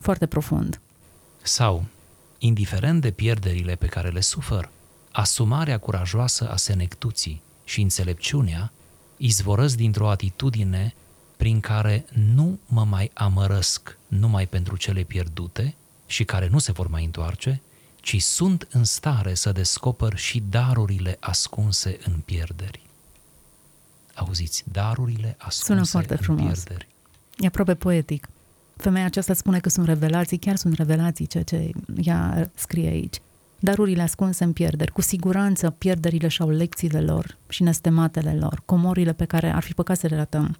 Foarte 0.00 0.26
profund. 0.26 0.80
Sau, 1.42 1.84
indiferent 2.38 3.00
de 3.00 3.10
pierderile 3.10 3.74
pe 3.74 3.86
care 3.86 4.08
le 4.08 4.20
sufăr, 4.20 4.70
asumarea 5.12 5.78
curajoasă 5.78 6.50
a 6.50 6.56
senectuții 6.56 7.42
și 7.64 7.80
înțelepciunea 7.80 8.72
izvorăsc 9.16 9.76
dintr-o 9.76 10.10
atitudine 10.10 10.94
prin 11.36 11.60
care 11.60 12.04
nu 12.34 12.58
mă 12.66 12.84
mai 12.84 13.10
amărăsc 13.14 13.98
numai 14.06 14.46
pentru 14.46 14.76
cele 14.76 15.02
pierdute 15.02 15.74
și 16.06 16.24
care 16.24 16.48
nu 16.48 16.58
se 16.58 16.72
vor 16.72 16.86
mai 16.88 17.04
întoarce, 17.04 17.60
ci 18.00 18.22
sunt 18.22 18.68
în 18.70 18.84
stare 18.84 19.34
să 19.34 19.52
descoper 19.52 20.16
și 20.16 20.42
darurile 20.50 21.16
ascunse 21.20 21.98
în 22.04 22.12
pierderi. 22.24 22.82
Auziți, 24.14 24.64
darurile 24.72 25.34
ascunse 25.38 25.72
Sună 25.72 25.84
foarte 25.84 26.12
în 26.12 26.18
frumos. 26.18 26.62
pierderi. 26.62 26.88
E 27.38 27.46
aproape 27.46 27.74
poetic. 27.74 28.28
Femeia 28.76 29.04
aceasta 29.04 29.32
spune 29.32 29.60
că 29.60 29.68
sunt 29.68 29.86
revelații, 29.86 30.38
chiar 30.38 30.56
sunt 30.56 30.74
revelații 30.74 31.26
ceea 31.26 31.42
ce 31.42 31.70
ea 32.02 32.50
scrie 32.54 32.88
aici. 32.88 33.20
Darurile 33.60 34.02
ascunse 34.02 34.44
în 34.44 34.52
pierderi. 34.52 34.92
Cu 34.92 35.00
siguranță 35.00 35.70
pierderile 35.70 36.28
și-au 36.28 36.50
lecțiile 36.50 37.00
lor 37.00 37.36
și 37.48 37.62
nestematele 37.62 38.34
lor, 38.34 38.62
comorile 38.64 39.12
pe 39.12 39.24
care 39.24 39.50
ar 39.50 39.62
fi 39.62 39.74
păcat 39.74 39.98
să 39.98 40.06
le 40.06 40.16
ratăm. 40.16 40.56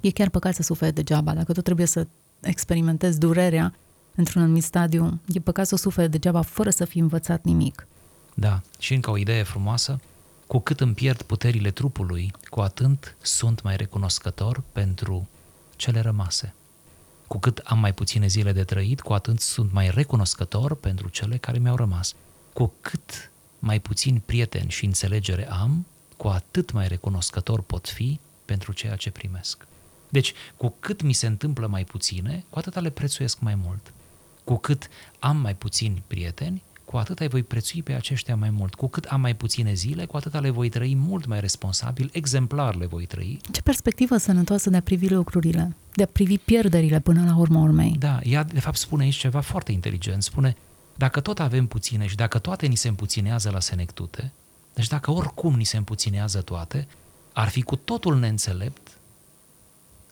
E 0.00 0.10
chiar 0.10 0.28
păcat 0.28 0.54
să 0.54 0.62
suferi 0.62 0.94
degeaba. 0.94 1.34
Dacă 1.34 1.52
tu 1.52 1.60
trebuie 1.60 1.86
să 1.86 2.06
experimentezi 2.40 3.18
durerea 3.18 3.74
într-un 4.14 4.42
anumit 4.42 4.62
stadiu, 4.62 5.20
e 5.28 5.38
păcat 5.38 5.66
să 5.66 5.74
o 5.74 5.76
suferi 5.76 6.10
degeaba 6.10 6.42
fără 6.42 6.70
să 6.70 6.84
fi 6.84 6.98
învățat 6.98 7.44
nimic. 7.44 7.86
Da, 8.34 8.60
și 8.78 8.94
încă 8.94 9.10
o 9.10 9.16
idee 9.18 9.42
frumoasă, 9.42 10.00
cu 10.46 10.58
cât 10.58 10.80
îmi 10.80 10.94
pierd 10.94 11.22
puterile 11.22 11.70
trupului, 11.70 12.32
cu 12.48 12.60
atât 12.60 13.16
sunt 13.22 13.62
mai 13.62 13.76
recunoscător 13.76 14.62
pentru 14.72 15.28
cele 15.76 16.00
rămase. 16.00 16.54
Cu 17.26 17.38
cât 17.38 17.58
am 17.58 17.78
mai 17.78 17.94
puține 17.94 18.26
zile 18.26 18.52
de 18.52 18.64
trăit, 18.64 19.00
cu 19.00 19.12
atât 19.12 19.40
sunt 19.40 19.72
mai 19.72 19.90
recunoscător 19.90 20.74
pentru 20.74 21.08
cele 21.08 21.36
care 21.36 21.58
mi-au 21.58 21.76
rămas. 21.76 22.14
Cu 22.52 22.72
cât 22.80 23.30
mai 23.58 23.80
puțini 23.80 24.22
prieteni 24.26 24.70
și 24.70 24.84
înțelegere 24.84 25.50
am, 25.50 25.86
cu 26.16 26.28
atât 26.28 26.72
mai 26.72 26.88
recunoscător 26.88 27.62
pot 27.62 27.88
fi 27.88 28.20
pentru 28.44 28.72
ceea 28.72 28.96
ce 28.96 29.10
primesc. 29.10 29.66
Deci, 30.08 30.32
cu 30.56 30.74
cât 30.80 31.02
mi 31.02 31.12
se 31.12 31.26
întâmplă 31.26 31.66
mai 31.66 31.84
puține, 31.84 32.44
cu 32.50 32.58
atât 32.58 32.80
le 32.80 32.90
prețuiesc 32.90 33.38
mai 33.40 33.54
mult. 33.54 33.92
Cu 34.44 34.56
cât 34.56 34.88
am 35.18 35.36
mai 35.36 35.54
puțini 35.54 36.02
prieteni, 36.06 36.62
cu 36.86 36.96
atât 36.96 37.20
îi 37.20 37.28
voi 37.28 37.42
prețui 37.42 37.82
pe 37.82 37.92
aceștia 37.92 38.36
mai 38.36 38.50
mult. 38.50 38.74
Cu 38.74 38.88
cât 38.88 39.04
am 39.04 39.20
mai 39.20 39.34
puține 39.34 39.72
zile, 39.72 40.04
cu 40.04 40.16
atât 40.16 40.40
le 40.40 40.50
voi 40.50 40.68
trăi 40.68 40.94
mult 40.94 41.26
mai 41.26 41.40
responsabil, 41.40 42.10
exemplar 42.12 42.74
le 42.74 42.86
voi 42.86 43.06
trăi. 43.06 43.40
Ce 43.52 43.62
perspectivă 43.62 44.16
sănătoasă 44.16 44.70
de 44.70 44.76
a 44.76 44.80
privi 44.80 45.08
lucrurile, 45.08 45.76
de 45.94 46.02
a 46.02 46.06
privi 46.06 46.38
pierderile 46.38 47.00
până 47.00 47.24
la 47.24 47.36
urma 47.36 47.60
urmei. 47.60 47.96
Da, 47.98 48.18
ea 48.22 48.44
de 48.44 48.60
fapt 48.60 48.76
spune 48.76 49.02
aici 49.02 49.14
ceva 49.16 49.40
foarte 49.40 49.72
inteligent. 49.72 50.22
Spune, 50.22 50.56
dacă 50.94 51.20
tot 51.20 51.40
avem 51.40 51.66
puține 51.66 52.06
și 52.06 52.16
dacă 52.16 52.38
toate 52.38 52.66
ni 52.66 52.76
se 52.76 52.88
împuținează 52.88 53.50
la 53.50 53.60
senectute, 53.60 54.32
deci 54.74 54.88
dacă 54.88 55.10
oricum 55.10 55.54
ni 55.54 55.64
se 55.64 55.76
împuținează 55.76 56.40
toate, 56.40 56.86
ar 57.32 57.48
fi 57.48 57.62
cu 57.62 57.76
totul 57.76 58.18
neînțelept 58.18 58.98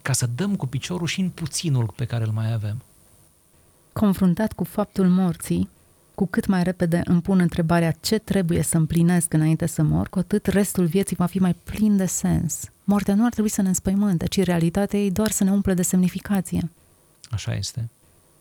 ca 0.03 0.13
să 0.13 0.27
dăm 0.27 0.57
cu 0.57 0.67
piciorul 0.67 1.07
și 1.07 1.21
în 1.21 1.29
puținul 1.29 1.93
pe 1.97 2.05
care 2.05 2.25
îl 2.25 2.31
mai 2.31 2.53
avem. 2.53 2.83
confruntat 3.93 4.53
cu 4.53 4.65
faptul 4.65 5.09
morții, 5.09 5.69
cu 6.15 6.27
cât 6.27 6.47
mai 6.47 6.63
repede 6.63 7.01
îmi 7.05 7.21
pun 7.21 7.39
întrebarea 7.39 7.91
ce 8.01 8.19
trebuie 8.19 8.63
să 8.63 8.77
împlinesc 8.77 9.33
înainte 9.33 9.67
să 9.67 9.83
mor, 9.83 10.09
cu 10.09 10.19
atât 10.19 10.47
restul 10.47 10.85
vieții 10.85 11.17
va 11.17 11.27
fi 11.27 11.39
mai 11.39 11.57
plin 11.65 11.97
de 11.97 12.07
sens. 12.07 12.61
Moartea 12.85 13.15
nu 13.15 13.25
ar 13.25 13.31
trebui 13.33 13.51
să 13.51 13.63
ne 13.63 13.69
înspăimânte, 13.69 14.27
ci 14.27 14.43
realitatea 14.43 14.99
ei 14.99 15.11
doar 15.11 15.31
să 15.31 15.45
ne 15.45 15.51
umple 15.51 15.75
de 15.75 15.83
semnificație. 15.83 16.71
Așa 17.31 17.55
este. 17.55 17.89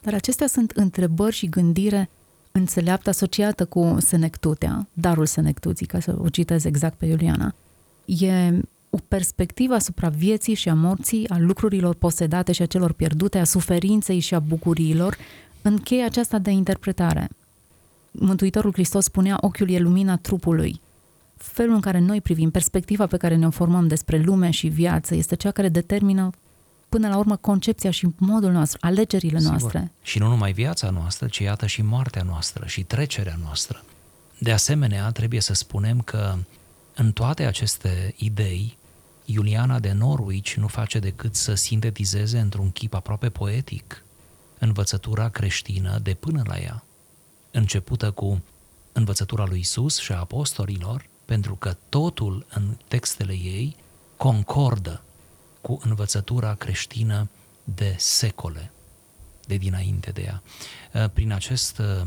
Dar 0.02 0.14
acestea 0.14 0.48
sunt 0.48 0.72
întrebări 0.72 1.36
și 1.36 1.50
gândire 1.50 2.10
înțeleaptă 2.52 3.10
asociată 3.10 3.66
cu 3.66 3.98
senectutea, 4.00 4.88
darul 4.94 5.26
senectuții, 5.26 5.86
ca 5.86 6.00
să 6.00 6.16
o 6.20 6.30
citez 6.30 6.66
exact 6.66 6.98
pe 6.98 7.06
Iuliana, 7.06 7.56
e 8.06 8.52
o 8.90 8.98
perspectivă 9.08 9.74
asupra 9.74 10.10
vieții 10.10 10.54
și 10.54 10.70
a 10.70 10.74
morții, 10.74 11.30
a 11.30 11.38
lucrurilor 11.38 11.96
posedate 11.96 12.52
și 12.52 12.62
a 12.62 12.66
celor 12.66 12.92
pierdute, 12.92 13.40
a 13.40 13.44
suferinței 13.44 14.20
și 14.20 14.34
a 14.34 14.40
bucuriilor, 14.40 15.18
în 15.62 15.78
cheia 15.78 16.06
aceasta 16.06 16.38
de 16.38 16.52
interpretare. 16.52 17.30
Mântuitorul 18.20 18.74
Hristos 18.74 19.04
spunea, 19.04 19.38
ochiul 19.42 19.70
e 19.70 19.80
lumina 19.80 20.18
trupului. 20.18 20.82
Felul 21.36 21.74
în 21.74 21.82
care 21.82 22.00
noi 22.00 22.22
privim, 22.22 22.52
perspectiva 22.52 23.08
pe 23.08 23.18
care 23.18 23.36
ne-o 23.36 23.50
formăm 23.50 23.88
despre 23.88 24.18
lume 24.18 24.50
și 24.50 24.68
viață, 24.68 25.16
este 25.16 25.36
cea 25.36 25.52
care 25.52 25.70
determină 25.70 26.30
până 26.90 27.08
la 27.08 27.18
urmă 27.18 27.36
concepția 27.36 27.92
și 27.92 28.08
modul 28.18 28.52
nostru, 28.52 28.78
alegerile 28.82 29.40
Sigur. 29.40 29.52
noastre. 29.52 29.92
Și 30.02 30.20
nu 30.20 30.28
numai 30.28 30.52
viața 30.52 30.90
noastră, 30.90 31.28
ci 31.28 31.40
iată 31.40 31.66
și 31.66 31.82
moartea 31.82 32.24
noastră 32.24 32.66
și 32.68 32.84
trecerea 32.84 33.38
noastră. 33.44 33.84
De 34.38 34.52
asemenea, 34.52 35.12
trebuie 35.12 35.40
să 35.40 35.54
spunem 35.54 36.02
că 36.02 36.36
în 36.96 37.12
toate 37.12 37.46
aceste 37.46 38.14
idei, 38.18 38.78
Iuliana 39.26 39.80
de 39.80 39.92
Norwich 39.92 40.54
nu 40.54 40.68
face 40.68 41.00
decât 41.00 41.36
să 41.36 41.54
sintetizeze 41.54 42.40
într-un 42.40 42.72
chip 42.72 42.94
aproape 42.94 43.30
poetic 43.30 44.04
învățătura 44.60 45.30
creștină 45.30 46.00
de 46.04 46.14
până 46.14 46.42
la 46.46 46.58
ea, 46.58 46.84
începută 47.54 48.12
cu 48.12 48.44
învățătura 48.92 49.46
lui 49.46 49.60
Isus 49.60 50.00
și 50.00 50.12
a 50.12 50.20
apostolilor, 50.20 51.06
pentru 51.26 51.56
că 51.56 51.76
totul 51.90 52.46
în 52.50 52.78
textele 52.88 53.34
ei 53.34 53.76
concordă 54.18 55.02
cu 55.62 55.80
învățătura 55.84 56.54
creștină 56.54 57.30
de 57.64 57.96
secole, 57.98 58.72
de 59.46 59.56
dinainte 59.56 60.12
de 60.12 60.22
ea. 60.22 60.42
Prin 61.08 61.32
acest 61.32 61.78
uh, 61.78 62.02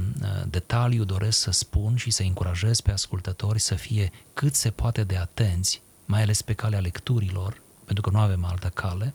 detaliu 0.48 1.04
doresc 1.04 1.38
să 1.38 1.50
spun 1.50 1.96
și 1.96 2.10
să 2.10 2.22
încurajez 2.22 2.80
pe 2.80 2.90
ascultători 2.90 3.58
să 3.58 3.74
fie 3.74 4.12
cât 4.34 4.54
se 4.54 4.70
poate 4.70 5.04
de 5.04 5.16
atenți, 5.16 5.82
mai 6.04 6.22
ales 6.22 6.42
pe 6.42 6.52
calea 6.52 6.80
lecturilor, 6.80 7.60
pentru 7.84 8.02
că 8.02 8.10
nu 8.10 8.18
avem 8.18 8.44
altă 8.44 8.68
cale, 8.68 9.14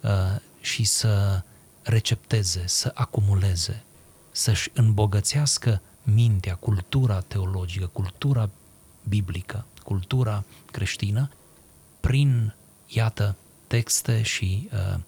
uh, 0.00 0.10
și 0.60 0.84
să 0.84 1.42
recepteze, 1.82 2.62
să 2.66 2.90
acumuleze, 2.94 3.82
să-și 4.36 4.70
îmbogățească 4.72 5.80
mintea, 6.02 6.54
cultura 6.54 7.20
teologică, 7.20 7.86
cultura 7.86 8.50
biblică, 9.08 9.66
cultura 9.82 10.44
creștină, 10.70 11.30
prin, 12.00 12.54
iată, 12.88 13.36
texte 13.66 14.22
și 14.22 14.68
uh, 14.72 15.00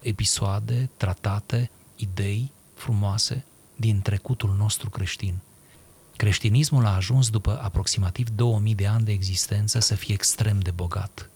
episoade, 0.00 0.90
tratate, 0.96 1.70
idei 1.96 2.50
frumoase 2.74 3.44
din 3.76 4.00
trecutul 4.00 4.54
nostru 4.58 4.90
creștin. 4.90 5.34
Creștinismul 6.16 6.86
a 6.86 6.94
ajuns 6.94 7.30
după 7.30 7.60
aproximativ 7.62 8.28
2000 8.28 8.74
de 8.74 8.86
ani 8.86 9.04
de 9.04 9.12
existență 9.12 9.78
să 9.78 9.94
fie 9.94 10.14
extrem 10.14 10.58
de 10.58 10.70
bogat. 10.70 11.30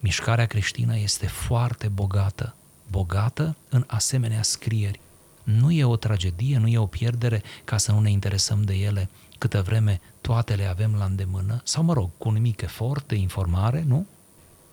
Mișcarea 0.00 0.46
creștină 0.46 0.98
este 0.98 1.26
foarte 1.26 1.88
bogată, 1.88 2.54
bogată 2.90 3.56
în 3.68 3.84
asemenea 3.86 4.42
scrieri. 4.42 5.00
Nu 5.42 5.70
e 5.70 5.84
o 5.84 5.96
tragedie, 5.96 6.58
nu 6.58 6.66
e 6.66 6.78
o 6.78 6.86
pierdere 6.86 7.42
ca 7.64 7.78
să 7.78 7.92
nu 7.92 8.00
ne 8.00 8.10
interesăm 8.10 8.62
de 8.62 8.74
ele 8.74 9.08
câtă 9.42 9.62
vreme 9.62 10.00
toate 10.20 10.54
le 10.54 10.64
avem 10.64 10.94
la 10.94 11.04
îndemână, 11.04 11.60
sau 11.64 11.82
mă 11.82 11.92
rog, 11.92 12.10
cu 12.18 12.28
un 12.28 12.40
mic 12.40 12.60
efort 12.60 13.06
de 13.06 13.14
informare, 13.14 13.84
nu? 13.86 14.06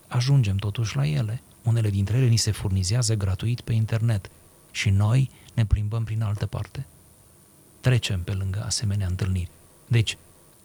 Ajungem 0.07 0.55
totuși 0.55 0.95
la 0.95 1.07
ele. 1.07 1.41
Unele 1.63 1.89
dintre 1.89 2.17
ele 2.17 2.27
ni 2.27 2.37
se 2.37 2.51
furnizează 2.51 3.15
gratuit 3.15 3.61
pe 3.61 3.73
internet 3.73 4.29
și 4.71 4.89
noi 4.89 5.29
ne 5.53 5.65
plimbăm 5.65 6.03
prin 6.03 6.21
altă 6.21 6.45
parte. 6.45 6.85
Trecem 7.81 8.23
pe 8.23 8.31
lângă 8.31 8.63
asemenea 8.65 9.07
întâlniri. 9.07 9.51
Deci, 9.87 10.17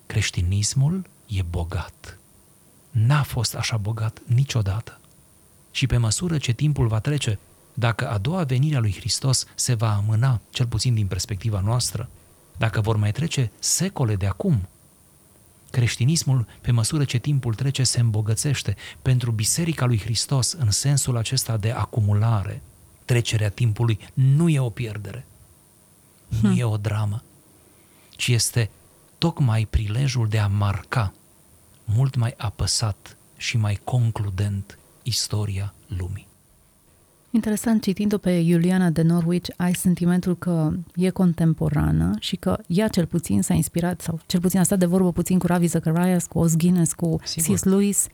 creștinismul 0.07 1.07
e 1.27 1.43
bogat. 1.43 2.19
N-a 2.91 3.23
fost 3.23 3.55
așa 3.55 3.77
bogat 3.77 4.21
niciodată. 4.27 5.01
Și 5.71 5.87
pe 5.87 5.97
măsură 5.97 6.39
ce 6.39 6.53
timpul 6.53 6.87
va 6.87 7.01
trece, 7.01 7.39
dacă 7.75 8.11
a 8.11 8.19
doua 8.19 8.45
venire 8.45 8.77
a 8.77 8.81
lui 8.81 8.95
Hristos 8.95 9.47
se 9.55 9.75
va 9.75 9.95
amâna, 9.95 10.41
cel 10.51 10.67
puțin 10.67 10.95
din 10.95 11.07
perspectiva 11.07 11.61
noastră, 11.61 12.09
dacă 12.57 12.81
vor 12.81 12.97
mai 12.97 13.13
trece 13.13 13.51
secole 13.59 14.17
de 14.17 14.27
acum, 14.27 14.69
creștinismul, 15.71 16.47
pe 16.61 16.71
măsură 16.71 17.05
ce 17.05 17.19
timpul 17.19 17.55
trece, 17.55 17.83
se 17.83 18.01
îmbogățește 18.01 18.77
pentru 19.03 19.31
Biserica 19.31 19.85
lui 19.87 20.01
Hristos 20.01 20.53
în 20.53 20.71
sensul 20.71 21.17
acesta 21.17 21.57
de 21.57 21.71
acumulare. 21.71 22.63
Trecerea 23.05 23.49
timpului 23.49 23.99
nu 24.15 24.49
e 24.49 24.61
o 24.61 24.71
pierdere, 24.71 25.27
nu 26.29 26.49
hmm. 26.49 26.59
e 26.59 26.65
o 26.65 26.77
dramă, 26.77 27.23
ci 28.11 28.29
este 28.29 28.71
tocmai 29.19 29.67
prilejul 29.71 30.29
de 30.29 30.39
a 30.39 30.47
marca 30.47 31.15
mult 31.85 32.17
mai 32.17 32.35
apăsat 32.37 33.17
și 33.37 33.57
mai 33.57 33.81
concludent 33.85 34.79
istoria 35.03 35.75
lumii. 35.87 36.34
Interesant, 37.35 37.83
citind-o 37.83 38.19
pe 38.19 38.31
Iuliana 38.31 38.91
de 38.91 39.03
Norwich, 39.03 39.51
ai 39.57 39.75
sentimentul 39.75 40.37
că 40.37 40.73
e 40.95 41.11
contemporană 41.11 42.11
și 42.19 42.37
că 42.37 42.59
ea 42.67 42.89
cel 42.89 43.07
puțin 43.07 43.43
s-a 43.43 43.55
inspirat, 43.55 44.01
sau 44.01 44.21
cel 44.27 44.41
puțin 44.41 44.61
a 44.61 44.63
stat 44.63 44.79
de 44.79 44.87
vorbă 44.87 45.13
puțin 45.13 45.39
cu 45.39 45.47
Ravi 45.47 45.67
Zacharias, 45.67 46.27
cu 46.27 46.39
Os 46.39 46.57
Guinness, 46.57 46.93
cu 46.93 47.17
C.S. 47.17 47.63
Lewis, 47.63 48.07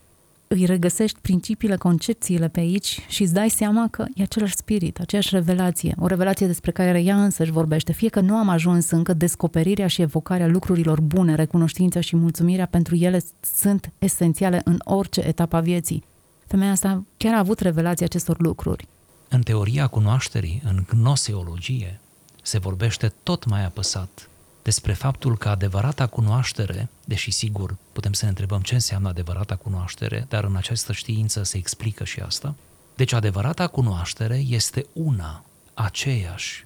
îi 0.47 0.65
regăsești 0.65 1.19
principiile, 1.21 1.75
concepțiile 1.75 2.47
pe 2.47 2.59
aici 2.59 3.05
și 3.07 3.21
îți 3.21 3.33
dai 3.33 3.49
seama 3.49 3.87
că 3.91 4.05
e 4.13 4.23
același 4.23 4.55
spirit, 4.55 4.99
aceeași 4.99 5.29
revelație, 5.35 5.95
o 5.99 6.07
revelație 6.07 6.47
despre 6.47 6.71
care 6.71 7.01
ea 7.03 7.23
însă 7.23 7.43
își 7.43 7.51
vorbește. 7.51 7.91
Fie 7.91 8.09
că 8.09 8.19
nu 8.19 8.35
am 8.35 8.49
ajuns 8.49 8.89
încă, 8.89 9.13
descoperirea 9.13 9.87
și 9.87 10.01
evocarea 10.01 10.47
lucrurilor 10.47 11.01
bune, 11.01 11.35
recunoștința 11.35 11.99
și 11.99 12.15
mulțumirea 12.15 12.65
pentru 12.65 12.95
ele 12.95 13.21
sunt 13.55 13.91
esențiale 13.99 14.61
în 14.63 14.77
orice 14.83 15.21
etapă 15.21 15.55
a 15.55 15.59
vieții. 15.59 16.03
Femeia 16.47 16.71
asta 16.71 17.03
chiar 17.17 17.33
a 17.33 17.39
avut 17.39 17.59
revelația 17.59 18.05
acestor 18.05 18.39
lucruri. 18.39 18.87
În 19.33 19.41
teoria 19.41 19.87
cunoașterii, 19.87 20.61
în 20.63 20.85
gnoseologie, 20.89 21.99
se 22.41 22.57
vorbește 22.57 23.13
tot 23.23 23.45
mai 23.45 23.65
apăsat 23.65 24.29
despre 24.63 24.93
faptul 24.93 25.37
că 25.37 25.49
adevărata 25.49 26.07
cunoaștere, 26.07 26.89
deși 27.05 27.31
sigur 27.31 27.77
putem 27.91 28.13
să 28.13 28.23
ne 28.23 28.29
întrebăm 28.29 28.61
ce 28.61 28.73
înseamnă 28.73 29.09
adevărata 29.09 29.55
cunoaștere, 29.55 30.25
dar 30.29 30.43
în 30.43 30.55
această 30.55 30.93
știință 30.93 31.43
se 31.43 31.57
explică 31.57 32.03
și 32.03 32.19
asta, 32.19 32.55
deci 32.95 33.13
adevărata 33.13 33.67
cunoaștere 33.67 34.35
este 34.37 34.85
una, 34.93 35.45
aceeași, 35.73 36.65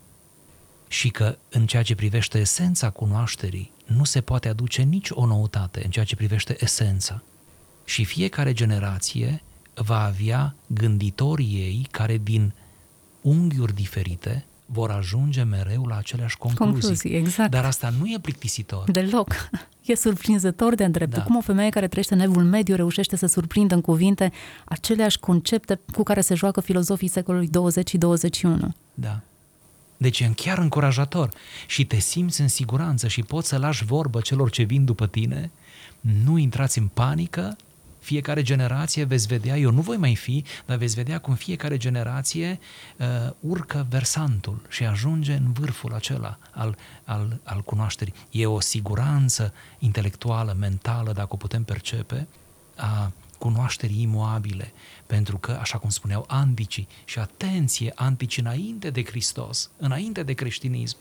și 0.87 1.09
că 1.09 1.37
în 1.49 1.67
ceea 1.67 1.83
ce 1.83 1.95
privește 1.95 2.37
esența 2.37 2.89
cunoașterii 2.89 3.71
nu 3.85 4.03
se 4.03 4.21
poate 4.21 4.47
aduce 4.47 4.81
nici 4.81 5.09
o 5.11 5.25
noutate 5.25 5.83
în 5.83 5.91
ceea 5.91 6.05
ce 6.05 6.15
privește 6.15 6.55
esența. 6.59 7.21
Și 7.83 8.03
fiecare 8.05 8.53
generație 8.53 9.41
va 9.75 10.03
avea 10.03 10.55
gânditorii 10.67 11.53
ei 11.53 11.87
care 11.91 12.17
din 12.23 12.53
unghiuri 13.21 13.73
diferite 13.73 14.45
vor 14.65 14.91
ajunge 14.91 15.43
mereu 15.43 15.85
la 15.85 15.97
aceleași 15.97 16.37
concluzii. 16.37 16.71
Concluzii, 16.71 17.15
exact. 17.15 17.51
Dar 17.51 17.65
asta 17.65 17.93
nu 17.99 18.05
e 18.05 18.19
plictisitor. 18.21 18.91
Deloc. 18.91 19.33
E 19.85 19.95
surprinzător 19.95 20.75
de 20.75 20.83
îndrept. 20.83 21.13
Da. 21.13 21.23
Cum 21.23 21.35
o 21.35 21.41
femeie 21.41 21.69
care 21.69 21.87
trăiește 21.87 22.13
în 22.13 22.19
evul 22.19 22.43
mediu 22.43 22.75
reușește 22.75 23.15
să 23.15 23.25
surprindă 23.25 23.75
în 23.75 23.81
cuvinte 23.81 24.31
aceleași 24.65 25.19
concepte 25.19 25.79
cu 25.93 26.03
care 26.03 26.21
se 26.21 26.35
joacă 26.35 26.61
filozofii 26.61 27.07
secolului 27.07 27.47
20 27.47 27.89
și 27.89 27.97
21. 27.97 28.73
Da. 28.93 29.19
Deci 29.97 30.19
e 30.19 30.31
chiar 30.35 30.57
încurajator 30.57 31.29
și 31.67 31.85
te 31.85 31.99
simți 31.99 32.41
în 32.41 32.47
siguranță 32.47 33.07
și 33.07 33.23
poți 33.23 33.47
să 33.47 33.57
lași 33.57 33.85
vorbă 33.85 34.19
celor 34.19 34.49
ce 34.49 34.63
vin 34.63 34.85
după 34.85 35.07
tine, 35.07 35.51
nu 36.23 36.37
intrați 36.37 36.77
în 36.77 36.87
panică, 36.87 37.57
fiecare 38.05 38.41
generație 38.41 39.03
veți 39.03 39.27
vedea, 39.27 39.57
eu 39.57 39.71
nu 39.71 39.81
voi 39.81 39.97
mai 39.97 40.15
fi, 40.15 40.43
dar 40.65 40.77
veți 40.77 40.95
vedea 40.95 41.19
cum 41.19 41.35
fiecare 41.35 41.77
generație 41.77 42.59
uh, 42.97 43.05
urcă 43.39 43.85
versantul 43.89 44.61
și 44.69 44.83
ajunge 44.83 45.33
în 45.33 45.51
vârful 45.51 45.93
acela 45.93 46.37
al, 46.51 46.77
al, 47.03 47.39
al 47.43 47.61
cunoașterii. 47.61 48.13
E 48.31 48.45
o 48.45 48.59
siguranță 48.59 49.53
intelectuală, 49.79 50.55
mentală, 50.59 51.11
dacă 51.11 51.27
o 51.29 51.35
putem 51.35 51.63
percepe, 51.63 52.27
a 52.75 53.11
cunoașterii 53.37 54.01
imoabile, 54.01 54.73
pentru 55.05 55.37
că, 55.37 55.51
așa 55.61 55.77
cum 55.77 55.89
spuneau 55.89 56.25
anticii, 56.27 56.87
și 57.05 57.19
atenție, 57.19 57.91
antici 57.95 58.37
înainte 58.37 58.89
de 58.89 59.03
Hristos, 59.03 59.69
înainte 59.77 60.23
de 60.23 60.33
creștinism, 60.33 60.97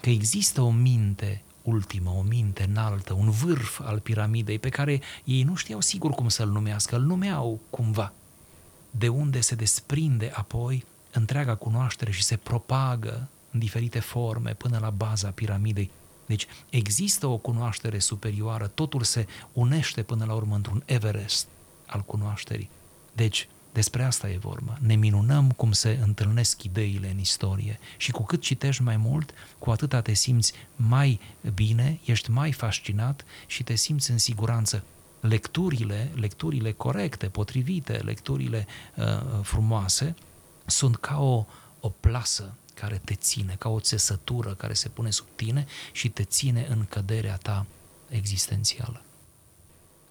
că 0.00 0.10
există 0.10 0.60
o 0.60 0.70
minte 0.70 1.42
ultimă, 1.64 2.10
o 2.10 2.22
minte 2.22 2.62
înaltă, 2.62 3.12
un 3.12 3.30
vârf 3.30 3.80
al 3.80 3.98
piramidei 3.98 4.58
pe 4.58 4.68
care 4.68 5.00
ei 5.24 5.42
nu 5.42 5.54
știau 5.54 5.80
sigur 5.80 6.10
cum 6.10 6.28
să-l 6.28 6.48
numească, 6.48 6.96
îl 6.96 7.02
numeau 7.02 7.60
cumva. 7.70 8.12
De 8.90 9.08
unde 9.08 9.40
se 9.40 9.54
desprinde 9.54 10.32
apoi 10.34 10.84
întreaga 11.12 11.54
cunoaștere 11.54 12.10
și 12.10 12.22
se 12.22 12.36
propagă 12.36 13.28
în 13.50 13.58
diferite 13.58 14.00
forme 14.00 14.54
până 14.54 14.78
la 14.78 14.90
baza 14.90 15.28
piramidei. 15.28 15.90
Deci 16.26 16.46
există 16.70 17.26
o 17.26 17.36
cunoaștere 17.36 17.98
superioară, 17.98 18.66
totul 18.66 19.02
se 19.02 19.26
unește 19.52 20.02
până 20.02 20.24
la 20.24 20.34
urmă 20.34 20.54
într-un 20.54 20.82
Everest 20.84 21.46
al 21.86 22.00
cunoașterii. 22.00 22.70
Deci 23.12 23.48
Despre 23.74 24.04
asta 24.04 24.28
e 24.28 24.36
vorba. 24.36 24.78
Ne 24.80 24.94
minunăm 24.94 25.50
cum 25.50 25.72
se 25.72 25.98
întâlnesc 26.02 26.62
ideile 26.62 27.10
în 27.10 27.18
istorie 27.18 27.78
și 27.96 28.10
cu 28.10 28.22
cât 28.22 28.40
citești 28.40 28.82
mai 28.82 28.96
mult, 28.96 29.34
cu 29.58 29.70
atâta 29.70 30.00
te 30.00 30.12
simți 30.12 30.52
mai 30.76 31.20
bine, 31.54 32.00
ești 32.04 32.30
mai 32.30 32.52
fascinat 32.52 33.24
și 33.46 33.62
te 33.62 33.74
simți 33.74 34.10
în 34.10 34.18
siguranță. 34.18 34.84
Lecturile, 35.20 36.10
lecturile 36.14 36.72
corecte, 36.72 37.26
potrivite, 37.26 37.92
lecturile 37.92 38.66
uh, 38.96 39.04
frumoase, 39.42 40.14
sunt 40.66 40.96
ca 40.96 41.20
o, 41.20 41.44
o 41.80 41.88
plasă 41.88 42.54
care 42.74 43.00
te 43.04 43.14
ține, 43.14 43.56
ca 43.58 43.68
o 43.68 43.80
țesătură 43.80 44.50
care 44.50 44.72
se 44.72 44.88
pune 44.88 45.10
sub 45.10 45.26
tine 45.34 45.66
și 45.92 46.08
te 46.08 46.24
ține 46.24 46.66
în 46.70 46.84
căderea 46.88 47.36
ta 47.36 47.66
existențială. 48.08 49.02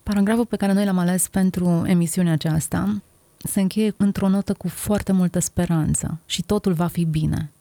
Paragraful 0.04 0.46
pe 0.46 0.56
care 0.56 0.74
noi 0.74 0.86
l-am 0.86 0.98
ales 0.98 1.28
pentru 1.28 1.84
emisiunea 1.86 2.34
aceasta 2.34 3.02
se 3.44 3.62
încheie 3.62 3.94
într-o 3.98 4.28
notă 4.28 4.54
cu 4.54 4.68
foarte 4.68 5.12
multă 5.12 5.40
speranță 5.40 6.20
și 6.26 6.42
totul 6.42 6.74
va 6.74 6.88
fi 6.88 7.06
bine. 7.06 7.52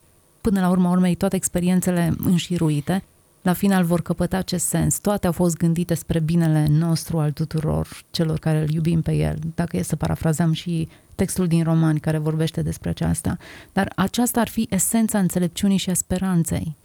Până 0.41 0.61
la 0.61 0.69
urma 0.69 0.91
urmei, 0.91 1.15
toate 1.15 1.37
experiențele 1.37 2.15
înșiruite, 2.25 3.05
la 3.43 3.53
final 3.53 3.85
vor 3.85 4.03
căpăta 4.03 4.37
acest 4.37 4.67
sens. 4.67 4.99
Toate 4.99 5.27
au 5.27 5.33
fost 5.33 5.57
gândite 5.57 5.95
spre 5.95 6.21
binele 6.21 6.67
nostru 6.71 7.19
al 7.19 7.33
tuturor 7.33 7.89
celor 8.11 8.39
care 8.39 8.61
îl 8.61 8.71
iubim 8.71 9.03
pe 9.03 9.13
el, 9.13 9.39
dacă 9.55 9.77
e 9.77 9.83
să 9.83 9.97
parafrazăm 9.97 10.53
și 10.53 10.89
textul 11.15 11.47
din 11.47 11.63
romani 11.63 12.01
care 12.01 12.19
vorbește 12.19 12.63
despre 12.63 12.91
aceasta. 12.91 13.37
Dar 13.73 13.93
aceasta 13.97 14.41
ar 14.41 14.49
fi 14.49 14.67
esența 14.71 15.19
înțelepciunii 15.19 15.77
și 15.77 15.91
a 15.91 15.95
speranței. 15.95 16.77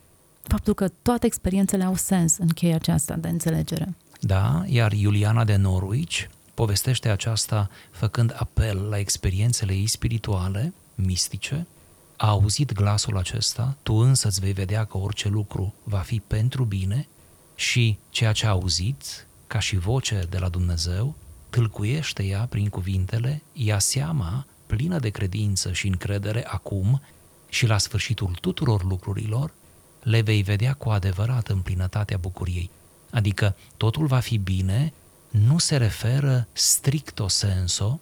Faptul 0.42 0.74
că 0.74 0.88
toate 1.02 1.26
experiențele 1.26 1.84
au 1.84 1.96
sens 1.96 2.38
în 2.38 2.48
cheia 2.48 2.76
aceasta 2.76 3.16
de 3.16 3.28
înțelegere. 3.28 3.96
Da, 4.20 4.64
iar 4.66 4.92
Iuliana 4.92 5.44
de 5.44 5.56
Norwich 5.56 6.26
povestește 6.58 7.10
aceasta 7.10 7.70
făcând 7.92 8.36
apel 8.38 8.78
la 8.90 8.98
experiențele 8.98 9.74
ei 9.74 9.88
spirituale, 9.88 10.74
mistice, 10.96 11.68
a 12.16 12.28
auzit 12.28 12.74
glasul 12.74 13.18
acesta, 13.18 13.78
tu 13.84 13.94
însă 13.94 14.28
îți 14.28 14.40
vei 14.40 14.54
vedea 14.54 14.84
că 14.86 14.98
orice 14.98 15.28
lucru 15.28 15.74
va 15.84 15.98
fi 15.98 16.20
pentru 16.20 16.64
bine 16.64 17.08
și 17.56 17.98
ceea 18.10 18.32
ce 18.32 18.46
a 18.46 18.50
auzit, 18.50 19.28
ca 19.48 19.60
și 19.60 19.78
voce 19.78 20.28
de 20.30 20.38
la 20.38 20.50
Dumnezeu, 20.50 21.16
tâlcuiește 21.50 22.24
ea 22.24 22.46
prin 22.50 22.70
cuvintele, 22.70 23.42
ia 23.54 23.80
seama, 23.80 24.46
plină 24.66 25.00
de 25.00 25.10
credință 25.10 25.72
și 25.72 25.88
încredere 25.88 26.46
acum 26.48 27.02
și 27.50 27.66
la 27.66 27.78
sfârșitul 27.78 28.38
tuturor 28.42 28.84
lucrurilor, 28.84 29.54
le 30.04 30.22
vei 30.22 30.42
vedea 30.42 30.74
cu 30.74 30.90
adevărat 30.90 31.48
în 31.48 31.60
plinătatea 31.60 32.18
bucuriei. 32.18 32.70
Adică 33.10 33.56
totul 33.78 34.06
va 34.06 34.20
fi 34.20 34.38
bine 34.38 34.94
nu 35.38 35.58
se 35.58 35.78
referă 35.78 36.48
stricto 36.54 37.28
senso 37.28 38.00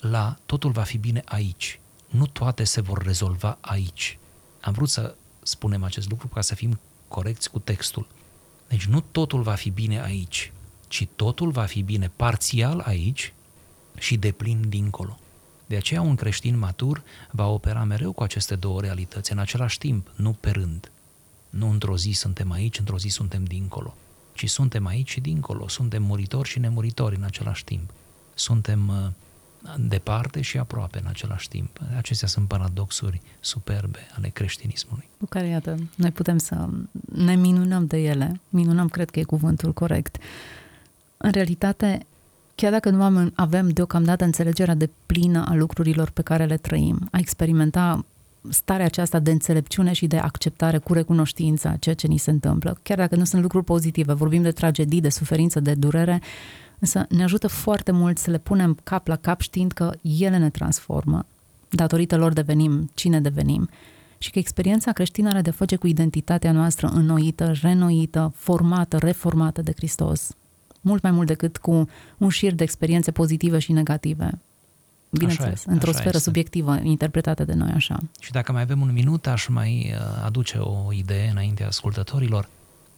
la 0.00 0.36
totul 0.46 0.70
va 0.70 0.82
fi 0.82 0.98
bine 0.98 1.22
aici. 1.24 1.80
Nu 2.08 2.26
toate 2.26 2.64
se 2.64 2.80
vor 2.80 3.02
rezolva 3.02 3.58
aici. 3.60 4.18
Am 4.60 4.72
vrut 4.72 4.88
să 4.88 5.14
spunem 5.42 5.84
acest 5.84 6.10
lucru 6.10 6.26
ca 6.26 6.40
să 6.40 6.54
fim 6.54 6.80
corecți 7.08 7.50
cu 7.50 7.58
textul. 7.58 8.06
Deci 8.68 8.86
nu 8.86 9.00
totul 9.00 9.42
va 9.42 9.54
fi 9.54 9.70
bine 9.70 10.02
aici, 10.02 10.52
ci 10.88 11.06
totul 11.16 11.50
va 11.50 11.64
fi 11.64 11.82
bine 11.82 12.10
parțial 12.16 12.80
aici 12.80 13.32
și 13.98 14.16
de 14.16 14.32
plin 14.32 14.68
dincolo. 14.68 15.18
De 15.66 15.76
aceea 15.76 16.00
un 16.00 16.14
creștin 16.14 16.58
matur 16.58 17.02
va 17.30 17.46
opera 17.46 17.84
mereu 17.84 18.12
cu 18.12 18.22
aceste 18.22 18.54
două 18.56 18.80
realități 18.80 19.32
în 19.32 19.38
același 19.38 19.78
timp, 19.78 20.10
nu 20.14 20.32
pe 20.32 20.50
rând. 20.50 20.90
Nu 21.50 21.70
într-o 21.70 21.96
zi 21.96 22.10
suntem 22.10 22.50
aici, 22.50 22.78
într-o 22.78 22.98
zi 22.98 23.08
suntem 23.08 23.44
dincolo 23.44 23.94
ci 24.38 24.50
suntem 24.50 24.86
aici 24.86 25.10
și 25.10 25.20
dincolo, 25.20 25.68
suntem 25.68 26.02
muritori 26.02 26.48
și 26.48 26.58
nemuritori 26.58 27.16
în 27.16 27.22
același 27.22 27.64
timp. 27.64 27.90
Suntem 28.34 28.88
uh, 28.88 29.74
departe 29.76 30.40
și 30.40 30.58
aproape 30.58 30.98
în 30.98 31.06
același 31.08 31.48
timp. 31.48 31.80
Acestea 31.96 32.28
sunt 32.28 32.48
paradoxuri 32.48 33.20
superbe 33.40 33.98
ale 34.16 34.28
creștinismului. 34.28 35.08
Cu 35.18 35.26
care, 35.26 35.46
iată, 35.46 35.76
noi 35.94 36.10
putem 36.10 36.38
să 36.38 36.68
ne 37.14 37.34
minunăm 37.34 37.86
de 37.86 37.98
ele. 37.98 38.40
Minunăm, 38.48 38.88
cred 38.88 39.10
că 39.10 39.18
e 39.18 39.22
cuvântul 39.22 39.72
corect. 39.72 40.16
În 41.16 41.30
realitate, 41.30 42.06
chiar 42.54 42.72
dacă 42.72 42.90
nu 42.90 43.30
avem 43.34 43.68
deocamdată 43.68 44.24
înțelegerea 44.24 44.74
de 44.74 44.90
plină 45.06 45.46
a 45.48 45.54
lucrurilor 45.54 46.10
pe 46.10 46.22
care 46.22 46.44
le 46.44 46.56
trăim, 46.56 47.08
a 47.10 47.18
experimenta 47.18 48.04
starea 48.50 48.86
aceasta 48.86 49.18
de 49.18 49.30
înțelepciune 49.30 49.92
și 49.92 50.06
de 50.06 50.16
acceptare 50.16 50.78
cu 50.78 50.92
recunoștința 50.92 51.76
ceea 51.76 51.94
ce 51.94 52.06
ni 52.06 52.18
se 52.18 52.30
întâmplă. 52.30 52.78
Chiar 52.82 52.96
dacă 52.96 53.16
nu 53.16 53.24
sunt 53.24 53.42
lucruri 53.42 53.64
pozitive, 53.64 54.12
vorbim 54.12 54.42
de 54.42 54.50
tragedii, 54.50 55.00
de 55.00 55.08
suferință, 55.08 55.60
de 55.60 55.74
durere, 55.74 56.20
însă 56.78 57.06
ne 57.08 57.22
ajută 57.22 57.48
foarte 57.48 57.90
mult 57.92 58.18
să 58.18 58.30
le 58.30 58.38
punem 58.38 58.78
cap 58.82 59.06
la 59.06 59.16
cap 59.16 59.40
știind 59.40 59.72
că 59.72 59.92
ele 60.18 60.36
ne 60.36 60.50
transformă, 60.50 61.26
datorită 61.68 62.16
lor 62.16 62.32
devenim 62.32 62.90
cine 62.94 63.20
devenim 63.20 63.68
și 64.18 64.30
că 64.30 64.38
experiența 64.38 64.92
creștină 64.92 65.28
are 65.28 65.40
de 65.40 65.50
face 65.50 65.76
cu 65.76 65.86
identitatea 65.86 66.52
noastră 66.52 66.86
înnoită, 66.86 67.52
renoită, 67.62 68.32
formată, 68.36 68.98
reformată 68.98 69.62
de 69.62 69.72
Hristos. 69.76 70.30
Mult 70.80 71.02
mai 71.02 71.12
mult 71.12 71.26
decât 71.26 71.56
cu 71.56 71.88
un 72.18 72.28
șir 72.28 72.54
de 72.54 72.62
experiențe 72.62 73.10
pozitive 73.10 73.58
și 73.58 73.72
negative 73.72 74.38
bineînțeles, 75.10 75.60
așa 75.60 75.72
într-o 75.72 75.88
așa 75.88 75.98
sferă 75.98 76.16
este. 76.16 76.28
subiectivă 76.28 76.78
interpretată 76.82 77.44
de 77.44 77.52
noi 77.52 77.70
așa. 77.70 77.98
Și 78.20 78.30
dacă 78.30 78.52
mai 78.52 78.62
avem 78.62 78.80
un 78.80 78.92
minut, 78.92 79.26
aș 79.26 79.46
mai 79.46 79.94
uh, 79.94 80.22
aduce 80.24 80.58
o 80.58 80.92
idee 80.92 81.28
înaintea 81.28 81.66
ascultătorilor. 81.66 82.48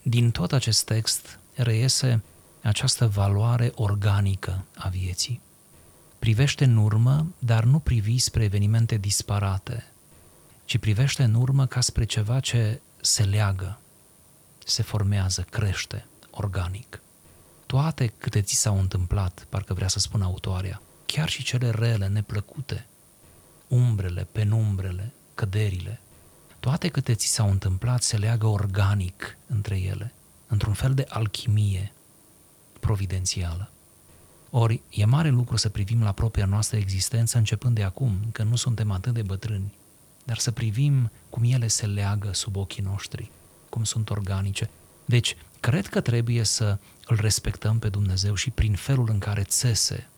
Din 0.02 0.30
tot 0.30 0.52
acest 0.52 0.84
text 0.84 1.38
reiese 1.54 2.22
această 2.62 3.06
valoare 3.06 3.72
organică 3.74 4.64
a 4.76 4.88
vieții. 4.88 5.40
Privește 6.18 6.64
în 6.64 6.76
urmă, 6.76 7.26
dar 7.38 7.64
nu 7.64 7.78
privi 7.78 8.18
spre 8.18 8.44
evenimente 8.44 8.96
disparate, 8.96 9.84
ci 10.64 10.78
privește 10.78 11.22
în 11.22 11.34
urmă 11.34 11.66
ca 11.66 11.80
spre 11.80 12.04
ceva 12.04 12.40
ce 12.40 12.80
se 13.00 13.22
leagă, 13.22 13.78
se 14.64 14.82
formează, 14.82 15.46
crește, 15.50 16.06
organic. 16.30 17.00
Toate 17.66 18.12
câte 18.18 18.40
ți 18.42 18.54
s-au 18.54 18.78
întâmplat, 18.78 19.46
parcă 19.48 19.74
vrea 19.74 19.88
să 19.88 19.98
spun 19.98 20.22
autoarea, 20.22 20.82
chiar 21.12 21.28
și 21.28 21.42
cele 21.42 21.70
rele, 21.70 22.06
neplăcute, 22.06 22.86
umbrele, 23.68 24.26
penumbrele, 24.32 25.12
căderile, 25.34 26.00
toate 26.60 26.88
câte 26.88 27.14
ți 27.14 27.26
s-au 27.26 27.50
întâmplat 27.50 28.02
se 28.02 28.16
leagă 28.16 28.46
organic 28.46 29.36
între 29.46 29.78
ele, 29.80 30.12
într-un 30.46 30.72
fel 30.72 30.94
de 30.94 31.06
alchimie 31.08 31.92
providențială. 32.80 33.70
Ori 34.50 34.82
e 34.90 35.04
mare 35.04 35.28
lucru 35.28 35.56
să 35.56 35.68
privim 35.68 36.02
la 36.02 36.12
propria 36.12 36.46
noastră 36.46 36.76
existență 36.76 37.38
începând 37.38 37.74
de 37.74 37.82
acum, 37.82 38.18
că 38.32 38.42
nu 38.42 38.56
suntem 38.56 38.90
atât 38.90 39.14
de 39.14 39.22
bătrâni, 39.22 39.74
dar 40.24 40.38
să 40.38 40.50
privim 40.50 41.10
cum 41.30 41.42
ele 41.44 41.66
se 41.66 41.86
leagă 41.86 42.32
sub 42.32 42.56
ochii 42.56 42.82
noștri, 42.82 43.30
cum 43.68 43.84
sunt 43.84 44.10
organice. 44.10 44.70
Deci, 45.04 45.36
cred 45.60 45.86
că 45.86 46.00
trebuie 46.00 46.44
să 46.44 46.78
îl 47.06 47.18
respectăm 47.20 47.78
pe 47.78 47.88
Dumnezeu 47.88 48.34
și 48.34 48.50
prin 48.50 48.74
felul 48.74 49.08
în 49.10 49.18
care 49.18 49.42
țese 49.42 50.08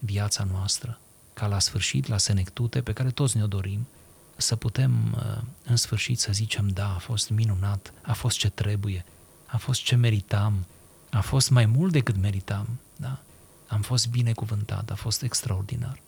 viața 0.00 0.46
noastră, 0.52 0.98
ca 1.32 1.46
la 1.46 1.58
sfârșit, 1.58 2.06
la 2.06 2.18
senectute, 2.18 2.80
pe 2.80 2.92
care 2.92 3.10
toți 3.10 3.36
ne-o 3.36 3.46
dorim, 3.46 3.86
să 4.36 4.56
putem 4.56 4.92
uh, 5.14 5.42
în 5.64 5.76
sfârșit 5.76 6.18
să 6.18 6.32
zicem, 6.32 6.68
da, 6.68 6.94
a 6.94 6.98
fost 6.98 7.30
minunat, 7.30 7.92
a 8.02 8.12
fost 8.12 8.38
ce 8.38 8.50
trebuie, 8.50 9.04
a 9.46 9.56
fost 9.56 9.82
ce 9.82 9.96
meritam, 9.96 10.54
a 11.10 11.20
fost 11.20 11.50
mai 11.50 11.66
mult 11.66 11.92
decât 11.92 12.16
meritam, 12.20 12.66
da? 12.96 13.18
Am 13.66 13.80
fost 13.80 14.08
binecuvântat, 14.08 14.90
a 14.90 14.94
fost 14.94 15.22
extraordinar. 15.22 16.02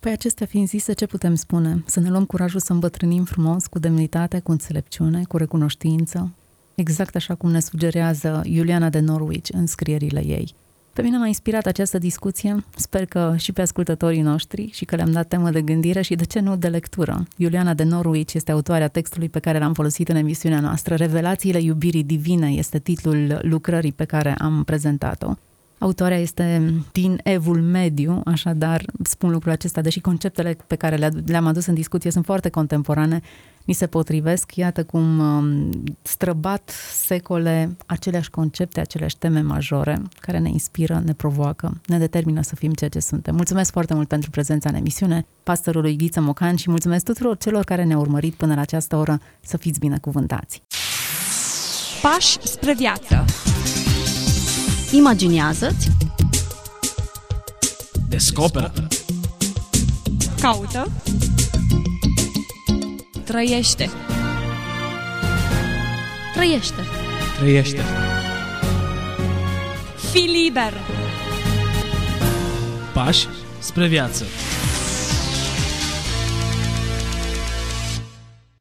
Păi 0.00 0.12
acestea 0.12 0.46
fiind 0.46 0.68
zise, 0.68 0.92
ce 0.92 1.06
putem 1.06 1.34
spune? 1.34 1.82
Să 1.86 2.00
ne 2.00 2.10
luăm 2.10 2.24
curajul 2.24 2.60
să 2.60 2.72
îmbătrânim 2.72 3.24
frumos, 3.24 3.66
cu 3.66 3.78
demnitate, 3.78 4.40
cu 4.40 4.50
înțelepciune, 4.50 5.24
cu 5.24 5.36
recunoștință, 5.36 6.30
exact 6.74 7.14
așa 7.14 7.34
cum 7.34 7.50
ne 7.50 7.60
sugerează 7.60 8.40
Iuliana 8.44 8.88
de 8.88 8.98
Norwich 8.98 9.50
în 9.52 9.66
scrierile 9.66 10.24
ei– 10.24 10.54
pe 10.96 11.02
mine 11.02 11.16
m-a 11.16 11.26
inspirat 11.26 11.66
această 11.66 11.98
discuție, 11.98 12.64
sper 12.76 13.04
că 13.04 13.34
și 13.36 13.52
pe 13.52 13.62
ascultătorii 13.62 14.20
noștri 14.20 14.70
și 14.72 14.84
că 14.84 14.96
le-am 14.96 15.12
dat 15.12 15.28
temă 15.28 15.50
de 15.50 15.62
gândire 15.62 16.00
și 16.00 16.14
de 16.14 16.24
ce 16.24 16.40
nu 16.40 16.56
de 16.56 16.68
lectură. 16.68 17.26
Iuliana 17.36 17.74
de 17.74 17.82
Norwich 17.82 18.32
este 18.32 18.52
autoarea 18.52 18.88
textului 18.88 19.28
pe 19.28 19.38
care 19.38 19.58
l-am 19.58 19.72
folosit 19.72 20.08
în 20.08 20.16
emisiunea 20.16 20.60
noastră. 20.60 20.94
Revelațiile 20.94 21.60
iubirii 21.60 22.04
divine 22.04 22.48
este 22.48 22.78
titlul 22.78 23.38
lucrării 23.42 23.92
pe 23.92 24.04
care 24.04 24.34
am 24.38 24.64
prezentat-o. 24.64 25.32
Autoarea 25.78 26.18
este 26.18 26.74
din 26.92 27.20
evul 27.22 27.60
mediu, 27.60 28.20
așadar 28.24 28.84
spun 29.02 29.30
lucrul 29.30 29.52
acesta, 29.52 29.80
deși 29.80 30.00
conceptele 30.00 30.56
pe 30.66 30.76
care 30.76 31.10
le-am 31.26 31.46
adus 31.46 31.66
în 31.66 31.74
discuție 31.74 32.10
sunt 32.10 32.24
foarte 32.24 32.48
contemporane, 32.48 33.20
mi 33.66 33.74
se 33.74 33.86
potrivesc. 33.86 34.54
Iată 34.54 34.84
cum 34.84 35.18
um, 35.18 35.70
străbat 36.02 36.72
secole 36.92 37.76
aceleași 37.86 38.30
concepte, 38.30 38.80
aceleași 38.80 39.16
teme 39.16 39.40
majore 39.40 40.02
care 40.20 40.38
ne 40.38 40.48
inspiră, 40.48 41.02
ne 41.04 41.12
provoacă, 41.12 41.80
ne 41.86 41.98
determină 41.98 42.42
să 42.42 42.54
fim 42.54 42.72
ceea 42.72 42.90
ce 42.90 43.00
suntem. 43.00 43.34
Mulțumesc 43.34 43.72
foarte 43.72 43.94
mult 43.94 44.08
pentru 44.08 44.30
prezența 44.30 44.68
în 44.68 44.74
emisiune, 44.74 45.26
pastorului 45.42 45.96
Ghiță 45.96 46.20
Mocan 46.20 46.56
și 46.56 46.70
mulțumesc 46.70 47.04
tuturor 47.04 47.36
celor 47.36 47.64
care 47.64 47.84
ne-au 47.84 48.00
urmărit 48.00 48.34
până 48.34 48.54
la 48.54 48.60
această 48.60 48.96
oră. 48.96 49.20
Să 49.40 49.56
fiți 49.56 49.78
binecuvântați! 49.78 50.62
Pași 52.02 52.38
spre 52.42 52.74
viață 52.74 53.24
Imaginează-ți 54.92 55.90
Descoperă 58.08 58.72
Caută. 60.40 60.90
Trăiește. 63.26 63.90
Trăiește. 66.34 66.82
Trăiește. 67.38 67.82
Fi 70.12 70.18
liber. 70.18 70.72
Pași 72.94 73.26
spre 73.58 73.86
viață. 73.86 74.24